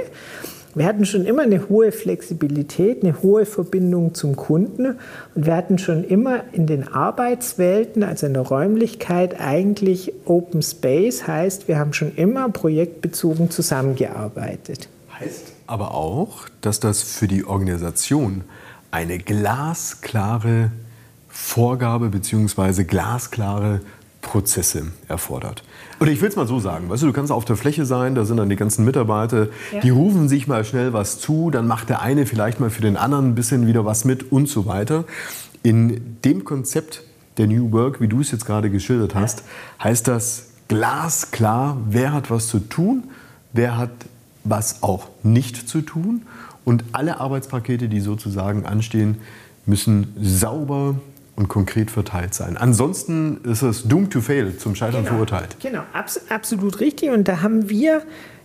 Wir 0.75 0.87
hatten 0.87 1.05
schon 1.05 1.25
immer 1.25 1.43
eine 1.43 1.69
hohe 1.69 1.93
Flexibilität, 1.93 3.03
eine 3.03 3.23
hohe 3.23 3.47
Verbindung 3.47 4.15
zum 4.15 4.35
Kunden 4.35 4.99
und 5.35 5.47
wir 5.47 5.55
hatten 5.55 5.79
schon 5.79 6.03
immer 6.05 6.43
in 6.53 6.67
den 6.67 6.89
Arbeitswelten, 6.89 8.03
also 8.03 8.27
in 8.27 8.35
der 8.35 8.43
Räumlichkeit, 8.43 9.41
eigentlich 9.41 10.13
Open 10.25 10.63
Space, 10.63 11.27
heißt, 11.27 11.69
wir 11.69 11.79
haben 11.79 11.93
schon 11.93 12.15
immer 12.17 12.49
projektbezogen 12.49 13.51
zusammengearbeitet. 13.51 14.89
Heißt 15.19 15.53
aber 15.67 15.95
auch, 15.95 16.49
dass 16.61 16.81
das 16.81 17.03
für 17.03 17.29
die 17.29 17.45
Organisation 17.45 18.45
eine 18.91 19.19
glasklare 19.19 20.71
Vorgabe 21.29 22.11
bzw. 22.11 22.85
glasklare 22.85 23.81
Prozesse 24.25 24.87
erfordert. 25.07 25.63
Oder 26.01 26.11
ich 26.11 26.21
will 26.21 26.29
es 26.29 26.37
mal 26.37 26.47
so 26.47 26.59
sagen, 26.59 26.89
weißt 26.89 27.03
du, 27.03 27.07
du 27.07 27.13
kannst 27.13 27.31
auf 27.31 27.45
der 27.45 27.57
Fläche 27.57 27.85
sein, 27.85 28.15
da 28.15 28.25
sind 28.25 28.39
dann 28.39 28.49
die 28.49 28.57
ganzen 28.57 28.85
Mitarbeiter, 28.85 29.49
ja. 29.73 29.81
die 29.81 29.91
rufen 29.91 30.29
sich 30.29 30.49
mal 30.49 30.65
schnell 30.65 30.93
was 30.93 31.21
zu, 31.21 31.51
dann 31.51 31.69
macht 31.69 31.89
der 31.89 32.03
eine 32.03 32.27
vielleicht 32.27 32.59
mal 32.59 32.71
für 32.71 32.83
den 32.83 32.97
anderen 32.97 33.29
ein 33.29 33.35
bisschen 33.35 33.67
wieder 33.67 33.85
was 33.85 34.05
mit 34.05 34.33
und 34.33 34.49
so 34.49 34.67
weiter. 34.67 35.05
In 35.63 36.17
dem 36.25 36.45
Konzept 36.45 37.05
der 37.37 37.47
New 37.47 37.71
Work, 37.73 38.01
wie 38.01 38.09
du 38.09 38.21
es 38.21 38.33
jetzt 38.33 38.47
gerade 38.47 38.71
geschildert 38.71 39.15
hast, 39.15 39.45
heißt 39.83 40.09
das 40.09 40.49
glasklar, 40.69 41.77
wer 41.89 42.13
hat 42.13 42.31
was 42.31 42.49
zu 42.49 42.59
tun, 42.59 43.05
wer 43.53 43.77
hat 43.77 43.91
was 44.43 44.83
auch 44.83 45.09
nicht 45.23 45.69
zu 45.69 45.81
tun 45.81 46.23
und 46.65 46.85
alle 46.93 47.21
Arbeitspakete, 47.21 47.89
die 47.89 48.01
sozusagen 48.01 48.67
anstehen, 48.67 49.19
müssen 49.67 50.15
sauber 50.21 50.97
und 51.37 51.49
konkret 51.49 51.91
verteilt 51.91 52.35
sein. 52.35 52.57
Ansonsten 52.57 53.41
ist 53.45 53.63
es 53.63 53.85
doomed 53.85 54.13
to 54.13 54.21
fail, 54.21 54.57
zum 54.57 54.75
Scheitern 54.75 55.03
genau, 55.05 55.15
verurteilt. 55.15 55.57
Genau, 55.61 55.83
abs 55.93 56.21
absolut 56.29 56.81
richtig. 56.81 57.11
Und 57.11 57.27
da 57.27 57.43
haben 57.43 57.69
wir 57.69 58.03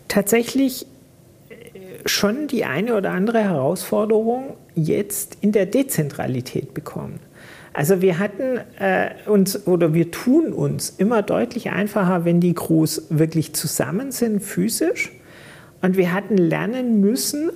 tatsächlich 0.07 0.85
äh, 1.49 1.55
schon 2.05 2.47
die 2.47 2.65
eine 2.65 2.95
oder 2.95 3.11
andere 3.11 3.39
Herausforderung 3.39 4.55
jetzt 4.75 5.37
in 5.41 5.51
der 5.51 5.65
Dezentralität 5.65 6.73
bekommen. 6.73 7.19
Also 7.73 8.01
wir 8.01 8.17
hatten 8.17 8.59
äh, 8.79 9.11
uns 9.27 9.67
oder 9.67 9.93
wir 9.93 10.09
tun 10.11 10.51
uns 10.51 10.89
immer 10.89 11.21
deutlich 11.21 11.69
einfacher, 11.69 12.25
wenn 12.25 12.39
die 12.39 12.53
Crews 12.53 13.03
wirklich 13.09 13.53
zusammen 13.53 14.11
sind, 14.11 14.41
physisch. 14.41 15.11
Und 15.81 15.95
wir 15.95 16.11
hatten 16.11 16.37
lernen 16.37 16.99
müssen, 16.99 17.51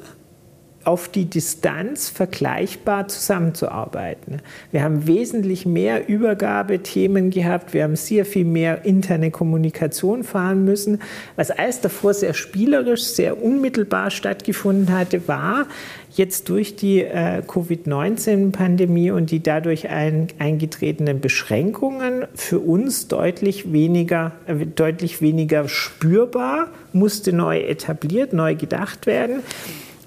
auf 0.85 1.07
die 1.07 1.25
Distanz 1.25 2.09
vergleichbar 2.09 3.07
zusammenzuarbeiten. 3.07 4.41
Wir 4.71 4.83
haben 4.83 5.07
wesentlich 5.07 5.65
mehr 5.65 6.07
Übergabethemen 6.07 7.29
gehabt, 7.29 7.73
wir 7.73 7.83
haben 7.83 7.95
sehr 7.95 8.25
viel 8.25 8.45
mehr 8.45 8.85
interne 8.85 9.31
Kommunikation 9.31 10.23
fahren 10.23 10.65
müssen. 10.65 10.99
Was 11.35 11.51
alles 11.51 11.81
davor 11.81 12.13
sehr 12.13 12.33
spielerisch, 12.33 13.03
sehr 13.03 13.41
unmittelbar 13.41 14.11
stattgefunden 14.11 14.93
hatte, 14.93 15.27
war 15.27 15.67
jetzt 16.11 16.49
durch 16.49 16.75
die 16.75 17.01
äh, 17.01 17.41
Covid-19-Pandemie 17.47 19.11
und 19.11 19.31
die 19.31 19.41
dadurch 19.41 19.89
ein, 19.89 20.27
eingetretenen 20.37 21.21
Beschränkungen 21.21 22.25
für 22.35 22.59
uns 22.59 23.07
deutlich 23.07 23.71
weniger, 23.71 24.33
äh, 24.45 24.65
deutlich 24.65 25.21
weniger 25.21 25.67
spürbar, 25.67 26.67
musste 26.91 27.33
neu 27.33 27.59
etabliert, 27.59 28.33
neu 28.33 28.55
gedacht 28.55 29.07
werden 29.07 29.41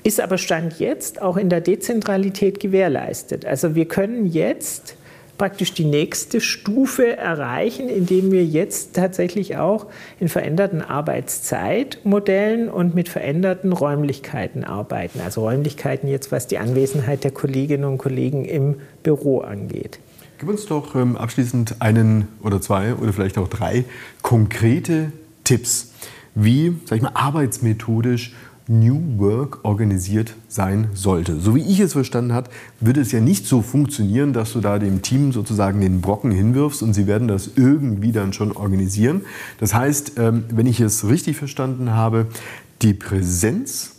ist 0.07 0.21
aber 0.21 0.39
Stand 0.39 0.79
jetzt 0.79 1.21
auch 1.21 1.37
in 1.37 1.49
der 1.49 1.61
Dezentralität 1.61 2.61
gewährleistet. 2.61 3.45
Also 3.45 3.75
wir 3.75 3.87
können 3.87 4.27
jetzt 4.27 4.95
praktisch 5.37 5.75
die 5.75 5.85
nächste 5.85 6.41
Stufe 6.41 7.17
erreichen, 7.17 7.89
indem 7.89 8.31
wir 8.31 8.45
jetzt 8.45 8.95
tatsächlich 8.95 9.57
auch 9.57 9.87
in 10.21 10.29
veränderten 10.29 10.81
Arbeitszeitmodellen 10.81 12.69
und 12.69 12.95
mit 12.95 13.09
veränderten 13.09 13.73
Räumlichkeiten 13.73 14.63
arbeiten. 14.63 15.21
Also 15.25 15.41
Räumlichkeiten 15.41 16.09
jetzt, 16.09 16.31
was 16.31 16.47
die 16.47 16.59
Anwesenheit 16.59 17.25
der 17.25 17.33
Kolleginnen 17.33 17.85
und 17.85 17.99
Kollegen 17.99 18.45
im 18.45 18.77
Büro 19.03 19.41
angeht. 19.41 19.99
Gib 20.39 20.49
uns 20.49 20.67
doch 20.67 20.95
ähm, 20.95 21.17
abschließend 21.17 21.83
einen 21.83 22.29
oder 22.45 22.61
zwei 22.61 22.95
oder 22.95 23.13
vielleicht 23.13 23.39
auch 23.39 23.49
drei 23.49 23.85
konkrete 24.23 25.11
Tipps, 25.43 25.93
wie, 26.37 26.77
sag 26.85 26.97
ich 26.97 27.03
mal, 27.03 27.13
arbeitsmethodisch 27.15 28.35
New 28.69 29.19
Work 29.19 29.65
organisiert 29.65 30.35
sein 30.49 30.89
sollte. 30.93 31.39
So 31.39 31.55
wie 31.55 31.63
ich 31.63 31.79
es 31.79 31.93
verstanden 31.93 32.33
habe, 32.33 32.51
würde 32.81 33.01
es 33.01 33.13
ja 33.13 33.21
nicht 33.21 33.47
so 33.47 33.63
funktionieren, 33.63 34.33
dass 34.33 34.53
du 34.55 34.61
da 34.61 34.79
dem 34.79 35.03
Team 35.03 35.33
sozusagen 35.33 35.81
den 35.81 36.01
Brocken 36.01 36.33
hinwirfst 36.33 36.83
und 36.83 36.93
sie 36.93 37.07
werden 37.07 37.29
das 37.29 37.51
irgendwie 37.55 38.11
dann 38.11 38.33
schon 38.33 38.53
organisieren. 38.53 39.23
Das 39.61 39.73
heißt, 39.73 40.19
ähm, 40.19 40.45
wenn 40.49 40.67
ich 40.67 40.81
es 40.81 41.07
richtig 41.07 41.37
verstanden 41.37 41.93
habe, 41.93 42.27
die 42.83 42.93
Präsenz 42.93 43.93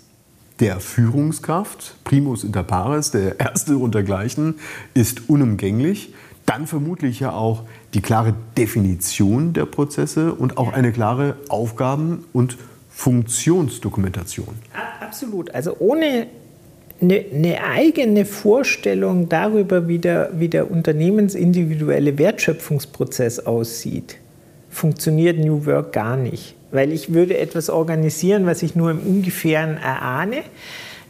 der 0.60 0.80
Führungskraft, 0.80 1.96
primus 2.04 2.44
inter 2.44 2.64
pares, 2.64 3.12
der 3.12 3.40
Erste 3.40 3.78
untergleichen, 3.78 4.56
ist 4.94 5.30
unumgänglich. 5.30 6.14
Dann 6.46 6.68
vermutlich 6.68 7.20
ja 7.20 7.32
auch 7.32 7.64
die 7.94 8.02
klare 8.02 8.34
Definition 8.58 9.54
der 9.54 9.66
Prozesse 9.66 10.34
und 10.34 10.58
auch 10.58 10.74
eine 10.74 10.92
klare 10.92 11.36
Aufgaben- 11.50 12.24
und 12.34 12.58
Funktionsdokumentation. 12.98 14.56
Absolut. 15.00 15.54
Also 15.54 15.76
ohne 15.78 16.26
eine, 17.00 17.26
eine, 17.32 17.64
eigene 17.64 18.26
Vorstellung 18.26 19.30
darüber, 19.30 19.88
wie 19.88 20.00
der, 20.00 20.32
wie 20.34 20.48
der 20.48 20.72
unternehmensindividuelle 20.72 22.18
Wertschöpfungsprozess 22.18 23.46
aussieht, 23.46 24.18
funktioniert 24.72 25.38
New 25.38 25.68
Work 25.68 25.94
gar 25.94 26.18
nicht. 26.18 26.56
Weil 26.72 26.92
ich 26.92 27.14
würde 27.14 27.38
etwas 27.38 27.70
organisieren, 27.70 28.48
was 28.48 28.64
ich 28.64 28.76
nur 28.76 28.90
im 28.90 29.00
Ungefähren 29.02 29.78
erahne. 29.78 30.38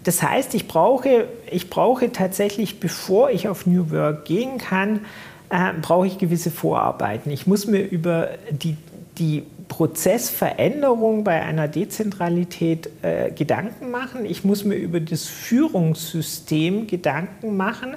Das 0.03 0.21
heißt, 0.21 0.55
ich 0.55 0.67
brauche, 0.67 1.29
ich 1.49 1.69
brauche 1.69 2.11
tatsächlich, 2.11 2.81
bevor 2.81 3.29
ich 3.29 3.47
auf 3.47 3.65
New 3.65 3.91
Work 3.91 4.25
gehen 4.25 4.57
kann, 4.57 5.05
äh, 5.49 5.71
brauche 5.81 6.05
ich 6.05 6.17
gewisse 6.17 6.51
Vorarbeiten. 6.51 7.31
Ich 7.31 7.47
muss 7.47 7.65
mir 7.65 7.79
über 7.79 8.31
die, 8.51 8.75
die 9.17 9.43
Prozessveränderung 9.67 11.23
bei 11.23 11.41
einer 11.41 11.67
Dezentralität 11.67 12.89
äh, 13.01 13.31
Gedanken 13.31 13.91
machen. 13.91 14.25
Ich 14.25 14.43
muss 14.43 14.63
mir 14.63 14.75
über 14.75 14.99
das 14.99 15.25
Führungssystem 15.25 16.87
Gedanken 16.87 17.57
machen, 17.57 17.95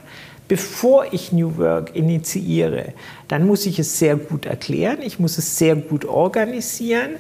bevor 0.49 1.13
ich 1.13 1.33
New 1.33 1.59
Work 1.59 1.95
initiiere. 1.95 2.93
Dann 3.29 3.47
muss 3.47 3.67
ich 3.67 3.79
es 3.79 3.99
sehr 3.99 4.17
gut 4.17 4.47
erklären, 4.47 4.99
ich 5.01 5.19
muss 5.19 5.39
es 5.39 5.59
sehr 5.59 5.77
gut 5.77 6.05
organisieren 6.05 7.13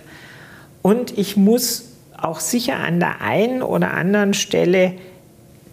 und 0.82 1.16
ich 1.16 1.36
muss 1.36 1.90
auch 2.16 2.40
sicher 2.40 2.76
an 2.76 3.00
der 3.00 3.20
einen 3.20 3.62
oder 3.62 3.92
anderen 3.92 4.34
Stelle 4.34 4.94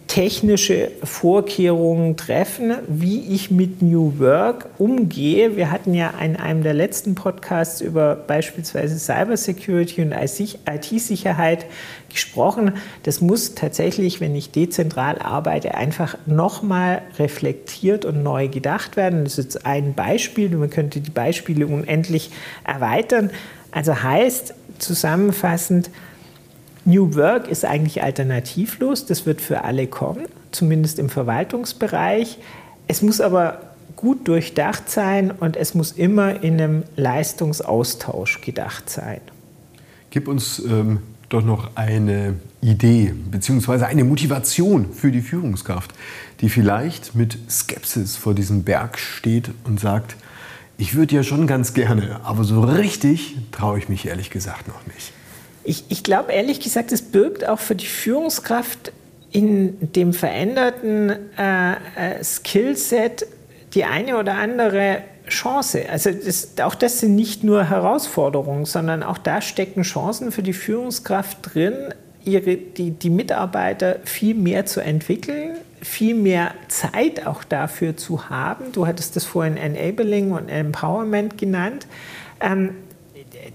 technische 0.07 0.91
Vorkehrungen 1.03 2.15
treffen, 2.15 2.75
wie 2.87 3.33
ich 3.33 3.51
mit 3.51 3.81
New 3.81 4.19
Work 4.19 4.69
umgehe. 4.77 5.57
Wir 5.57 5.69
hatten 5.69 5.93
ja 5.93 6.13
in 6.23 6.37
einem 6.37 6.63
der 6.63 6.73
letzten 6.73 7.13
Podcasts 7.13 7.81
über 7.81 8.15
beispielsweise 8.15 8.97
Cybersecurity 8.97 10.01
und 10.01 10.13
IT-Sicherheit 10.13 11.65
gesprochen. 12.09 12.73
Das 13.03 13.21
muss 13.21 13.53
tatsächlich, 13.53 14.21
wenn 14.21 14.33
ich 14.33 14.51
dezentral 14.51 15.19
arbeite, 15.19 15.75
einfach 15.75 16.17
nochmal 16.25 17.01
reflektiert 17.19 18.05
und 18.05 18.23
neu 18.23 18.47
gedacht 18.47 18.95
werden. 18.95 19.25
Das 19.25 19.37
ist 19.37 19.43
jetzt 19.53 19.65
ein 19.65 19.93
Beispiel. 19.93 20.49
Man 20.49 20.69
könnte 20.69 21.01
die 21.01 21.11
Beispiele 21.11 21.67
unendlich 21.67 22.31
erweitern. 22.63 23.29
Also 23.71 24.01
heißt 24.01 24.53
zusammenfassend, 24.79 25.89
New 26.87 27.15
Work 27.15 27.49
ist 27.49 27.65
eigentlich 27.65 28.01
alternativlos, 28.01 29.05
das 29.05 29.25
wird 29.25 29.41
für 29.41 29.65
alle 29.65 29.87
kommen, 29.87 30.25
zumindest 30.51 30.99
im 30.99 31.09
Verwaltungsbereich. 31.09 32.37
Es 32.87 33.01
muss 33.01 33.19
aber 33.19 33.59
gut 33.97 34.25
durchdacht 34.25 34.89
sein 34.89 35.31
und 35.31 35.57
es 35.57 35.73
muss 35.73 35.91
immer 35.91 36.41
in 36.41 36.53
einem 36.53 36.83
Leistungsaustausch 36.95 38.39
gedacht 38.39 38.89
sein. 38.89 39.19
Gib 40.11 40.29
uns 40.29 40.59
ähm, 40.59 40.99
doch 41.27 41.43
noch 41.43 41.75
eine 41.75 42.35
Idee 42.61 43.13
bzw. 43.31 43.83
eine 43.83 44.05
Motivation 44.05 44.93
für 44.93 45.11
die 45.11 45.21
Führungskraft, 45.21 45.93
die 46.39 46.47
vielleicht 46.47 47.15
mit 47.15 47.37
Skepsis 47.49 48.15
vor 48.15 48.33
diesem 48.33 48.63
Berg 48.63 48.97
steht 48.97 49.51
und 49.65 49.81
sagt, 49.81 50.15
ich 50.77 50.95
würde 50.95 51.15
ja 51.15 51.23
schon 51.23 51.47
ganz 51.47 51.73
gerne, 51.73 52.21
aber 52.23 52.45
so 52.45 52.61
richtig 52.61 53.35
traue 53.51 53.77
ich 53.77 53.89
mich 53.89 54.07
ehrlich 54.07 54.29
gesagt 54.29 54.69
noch 54.69 54.87
nicht. 54.87 55.11
Ich, 55.67 55.83
ich 55.89 56.01
glaube 56.01 56.31
ehrlich 56.31 56.61
gesagt, 56.61 56.93
es 56.93 57.01
birgt 57.01 57.45
auch 57.45 57.59
für 57.59 57.75
die 57.75 57.87
Führungskraft 57.87 58.93
in 59.33 59.91
dem 59.91 60.13
veränderten 60.13 61.09
äh, 61.37 61.71
äh, 61.73 62.23
Skillset 62.23 63.27
die 63.73 63.83
eine 63.83 64.17
oder 64.17 64.35
andere 64.35 64.99
Chance. 65.27 65.83
Also 65.91 66.11
das, 66.11 66.53
auch 66.61 66.73
das 66.73 67.01
sind 67.01 67.15
nicht 67.15 67.43
nur 67.43 67.65
Herausforderungen, 67.69 68.63
sondern 68.63 69.03
auch 69.03 69.17
da 69.17 69.41
stecken 69.41 69.81
Chancen 69.81 70.31
für 70.31 70.41
die 70.41 70.53
Führungskraft 70.53 71.39
drin, 71.53 71.93
ihre, 72.23 72.55
die, 72.55 72.91
die 72.91 73.09
Mitarbeiter 73.09 73.97
viel 74.05 74.35
mehr 74.35 74.65
zu 74.65 74.79
entwickeln, 74.79 75.57
viel 75.81 76.15
mehr 76.15 76.53
Zeit 76.69 77.27
auch 77.27 77.43
dafür 77.43 77.97
zu 77.97 78.29
haben. 78.29 78.71
Du 78.71 78.87
hattest 78.87 79.17
das 79.17 79.25
vorhin 79.25 79.57
Enabling 79.57 80.31
und 80.31 80.47
Empowerment 80.47 81.37
genannt. 81.37 81.87
Ähm, 82.39 82.69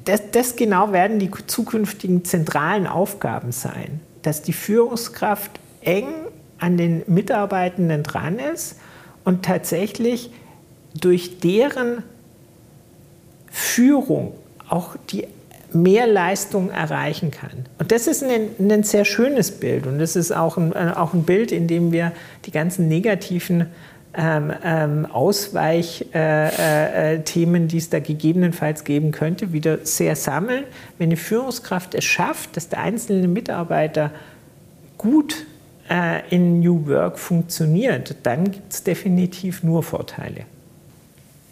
das, 0.04 0.30
das 0.30 0.56
genau 0.56 0.92
werden 0.92 1.18
die 1.18 1.30
zukünftigen 1.46 2.24
zentralen 2.24 2.86
Aufgaben 2.86 3.52
sein, 3.52 4.00
dass 4.22 4.42
die 4.42 4.52
Führungskraft 4.52 5.50
eng 5.80 6.08
an 6.58 6.76
den 6.76 7.02
Mitarbeitenden 7.06 8.02
dran 8.02 8.38
ist 8.38 8.76
und 9.24 9.44
tatsächlich 9.44 10.30
durch 10.94 11.38
deren 11.40 12.02
Führung 13.50 14.34
auch 14.68 14.96
die 15.10 15.26
mehr 15.74 16.06
Leistung 16.06 16.70
erreichen 16.70 17.30
kann. 17.30 17.66
Und 17.78 17.92
das 17.92 18.06
ist 18.06 18.22
ein, 18.22 18.50
ein 18.58 18.82
sehr 18.82 19.04
schönes 19.04 19.50
Bild 19.50 19.86
und 19.86 19.98
das 19.98 20.16
ist 20.16 20.32
auch 20.32 20.56
ein, 20.58 20.74
auch 20.74 21.14
ein 21.14 21.22
Bild, 21.22 21.50
in 21.50 21.66
dem 21.66 21.92
wir 21.92 22.12
die 22.44 22.50
ganzen 22.50 22.88
negativen 22.88 23.66
ähm, 24.14 24.52
ähm, 24.62 25.06
Ausweichthemen, 25.06 26.12
äh, 26.14 27.14
äh, 27.14 27.66
die 27.66 27.78
es 27.78 27.88
da 27.88 27.98
gegebenenfalls 28.00 28.84
geben 28.84 29.10
könnte, 29.10 29.52
wieder 29.52 29.78
sehr 29.84 30.16
sammeln. 30.16 30.64
Wenn 30.98 31.08
eine 31.08 31.16
Führungskraft 31.16 31.94
es 31.94 32.04
schafft, 32.04 32.56
dass 32.56 32.68
der 32.68 32.80
einzelne 32.80 33.26
Mitarbeiter 33.26 34.10
gut 34.98 35.46
äh, 35.88 36.28
in 36.28 36.60
New 36.60 36.86
Work 36.88 37.18
funktioniert, 37.18 38.16
dann 38.22 38.50
gibt 38.50 38.72
es 38.72 38.84
definitiv 38.84 39.62
nur 39.62 39.82
Vorteile. 39.82 40.44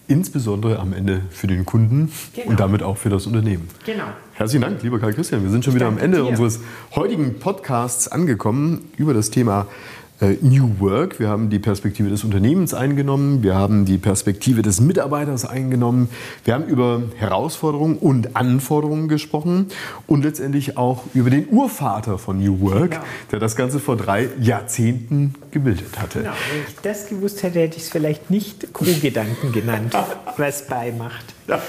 Insbesondere 0.06 0.80
am 0.80 0.92
Ende 0.92 1.22
für 1.30 1.46
den 1.46 1.64
Kunden 1.64 2.12
genau. 2.34 2.50
und 2.50 2.60
damit 2.60 2.82
auch 2.82 2.96
für 2.96 3.10
das 3.10 3.26
Unternehmen. 3.26 3.68
Genau. 3.86 4.06
Herzlichen 4.34 4.62
Dank, 4.62 4.82
lieber 4.82 4.98
Karl 4.98 5.14
Christian. 5.14 5.44
Wir 5.44 5.50
sind 5.50 5.64
schon 5.64 5.74
wieder 5.74 5.86
am 5.86 5.98
Ende 5.98 6.18
dir. 6.18 6.26
unseres 6.26 6.60
heutigen 6.94 7.38
Podcasts 7.38 8.08
angekommen 8.08 8.90
über 8.96 9.14
das 9.14 9.30
Thema 9.30 9.62
äh, 9.62 9.99
New 10.40 10.80
Work. 10.80 11.18
Wir 11.18 11.28
haben 11.28 11.48
die 11.50 11.58
Perspektive 11.58 12.10
des 12.10 12.24
Unternehmens 12.24 12.74
eingenommen, 12.74 13.42
wir 13.42 13.54
haben 13.54 13.84
die 13.86 13.98
Perspektive 13.98 14.62
des 14.62 14.80
Mitarbeiters 14.80 15.44
eingenommen, 15.44 16.08
wir 16.44 16.54
haben 16.54 16.66
über 16.66 17.02
Herausforderungen 17.16 17.96
und 17.96 18.36
Anforderungen 18.36 19.08
gesprochen 19.08 19.68
und 20.06 20.22
letztendlich 20.22 20.76
auch 20.76 21.04
über 21.14 21.30
den 21.30 21.48
Urvater 21.48 22.18
von 22.18 22.38
New 22.38 22.60
Work, 22.60 22.90
genau. 22.90 23.04
der 23.32 23.38
das 23.38 23.56
Ganze 23.56 23.80
vor 23.80 23.96
drei 23.96 24.28
Jahrzehnten 24.40 25.34
gebildet 25.50 25.98
hatte. 25.98 26.20
Genau. 26.20 26.32
Wenn 26.52 26.62
ich 26.68 26.80
das 26.82 27.08
gewusst 27.08 27.42
hätte, 27.42 27.60
hätte 27.60 27.78
ich 27.78 27.84
es 27.84 27.88
vielleicht 27.88 28.30
nicht 28.30 28.74
Crew-Gedanken 28.74 29.52
genannt, 29.52 29.94
was 30.36 30.66
beimacht. 30.66 31.24
Ja. 31.48 31.60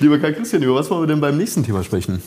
Lieber 0.00 0.18
Karl 0.18 0.34
Christian, 0.34 0.62
über 0.62 0.74
was 0.74 0.90
wollen 0.90 1.02
wir 1.02 1.06
denn 1.06 1.20
beim 1.20 1.36
nächsten 1.36 1.64
Thema 1.64 1.84
sprechen? 1.84 2.20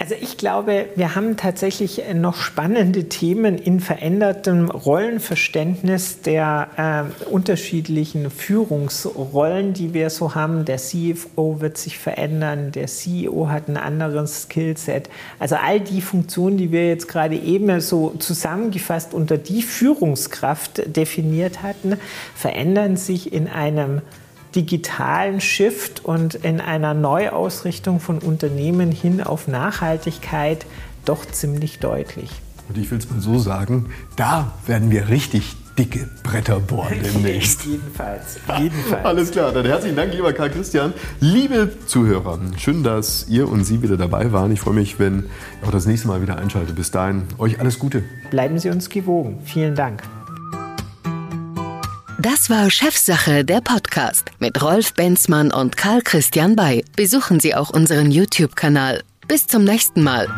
Also 0.00 0.14
ich 0.18 0.38
glaube, 0.38 0.86
wir 0.96 1.14
haben 1.14 1.36
tatsächlich 1.36 2.02
noch 2.14 2.36
spannende 2.36 3.10
Themen 3.10 3.58
in 3.58 3.80
verändertem 3.80 4.70
Rollenverständnis 4.70 6.22
der 6.22 7.12
äh, 7.22 7.30
unterschiedlichen 7.30 8.30
Führungsrollen, 8.30 9.74
die 9.74 9.92
wir 9.92 10.08
so 10.08 10.34
haben. 10.34 10.64
Der 10.64 10.78
CFO 10.78 11.60
wird 11.60 11.76
sich 11.76 11.98
verändern, 11.98 12.72
der 12.72 12.86
CEO 12.86 13.50
hat 13.50 13.68
ein 13.68 13.76
anderes 13.76 14.44
Skillset. 14.44 15.10
Also 15.38 15.56
all 15.56 15.80
die 15.80 16.00
Funktionen, 16.00 16.56
die 16.56 16.72
wir 16.72 16.88
jetzt 16.88 17.06
gerade 17.06 17.36
eben 17.36 17.78
so 17.82 18.14
zusammengefasst 18.18 19.12
unter 19.12 19.36
die 19.36 19.60
Führungskraft 19.60 20.96
definiert 20.96 21.62
hatten, 21.62 21.98
verändern 22.34 22.96
sich 22.96 23.34
in 23.34 23.48
einem 23.48 24.00
digitalen 24.54 25.40
Shift 25.40 26.04
und 26.04 26.34
in 26.34 26.60
einer 26.60 26.94
Neuausrichtung 26.94 28.00
von 28.00 28.18
Unternehmen 28.18 28.90
hin 28.92 29.22
auf 29.22 29.48
Nachhaltigkeit 29.48 30.66
doch 31.04 31.24
ziemlich 31.24 31.78
deutlich. 31.78 32.30
Und 32.68 32.78
ich 32.78 32.90
will 32.90 32.98
es 32.98 33.10
mal 33.10 33.20
so 33.20 33.38
sagen, 33.38 33.86
da 34.16 34.52
werden 34.66 34.90
wir 34.90 35.08
richtig 35.08 35.56
dicke 35.78 36.08
Bretter 36.22 36.60
bohren 36.60 37.00
demnächst. 37.14 37.64
jedenfalls, 37.64 38.38
jedenfalls. 38.58 39.04
Alles 39.04 39.30
klar, 39.30 39.50
dann 39.52 39.64
herzlichen 39.66 39.96
Dank, 39.96 40.12
lieber 40.12 40.32
Karl 40.32 40.50
Christian. 40.50 40.92
Liebe 41.20 41.72
Zuhörer, 41.86 42.38
schön, 42.58 42.82
dass 42.82 43.26
ihr 43.28 43.48
und 43.48 43.64
Sie 43.64 43.82
wieder 43.82 43.96
dabei 43.96 44.30
waren. 44.32 44.52
Ich 44.52 44.60
freue 44.60 44.74
mich, 44.74 44.98
wenn 44.98 45.24
ihr 45.62 45.68
auch 45.68 45.72
das 45.72 45.86
nächste 45.86 46.06
Mal 46.08 46.22
wieder 46.22 46.38
einschaltet. 46.38 46.76
Bis 46.76 46.90
dahin, 46.90 47.22
euch 47.38 47.60
alles 47.60 47.78
Gute. 47.78 48.02
Bleiben 48.30 48.58
Sie 48.58 48.70
uns 48.70 48.88
gewogen. 48.90 49.38
Vielen 49.44 49.74
Dank. 49.74 50.02
Das 52.22 52.50
war 52.50 52.70
Chefsache, 52.70 53.46
der 53.46 53.62
Podcast 53.62 54.26
mit 54.40 54.60
Rolf 54.60 54.92
Benzmann 54.92 55.50
und 55.50 55.78
Karl 55.78 56.02
Christian 56.02 56.54
Bay. 56.54 56.84
Besuchen 56.94 57.40
Sie 57.40 57.54
auch 57.54 57.70
unseren 57.70 58.10
YouTube-Kanal. 58.10 59.02
Bis 59.26 59.46
zum 59.46 59.64
nächsten 59.64 60.02
Mal. 60.02 60.28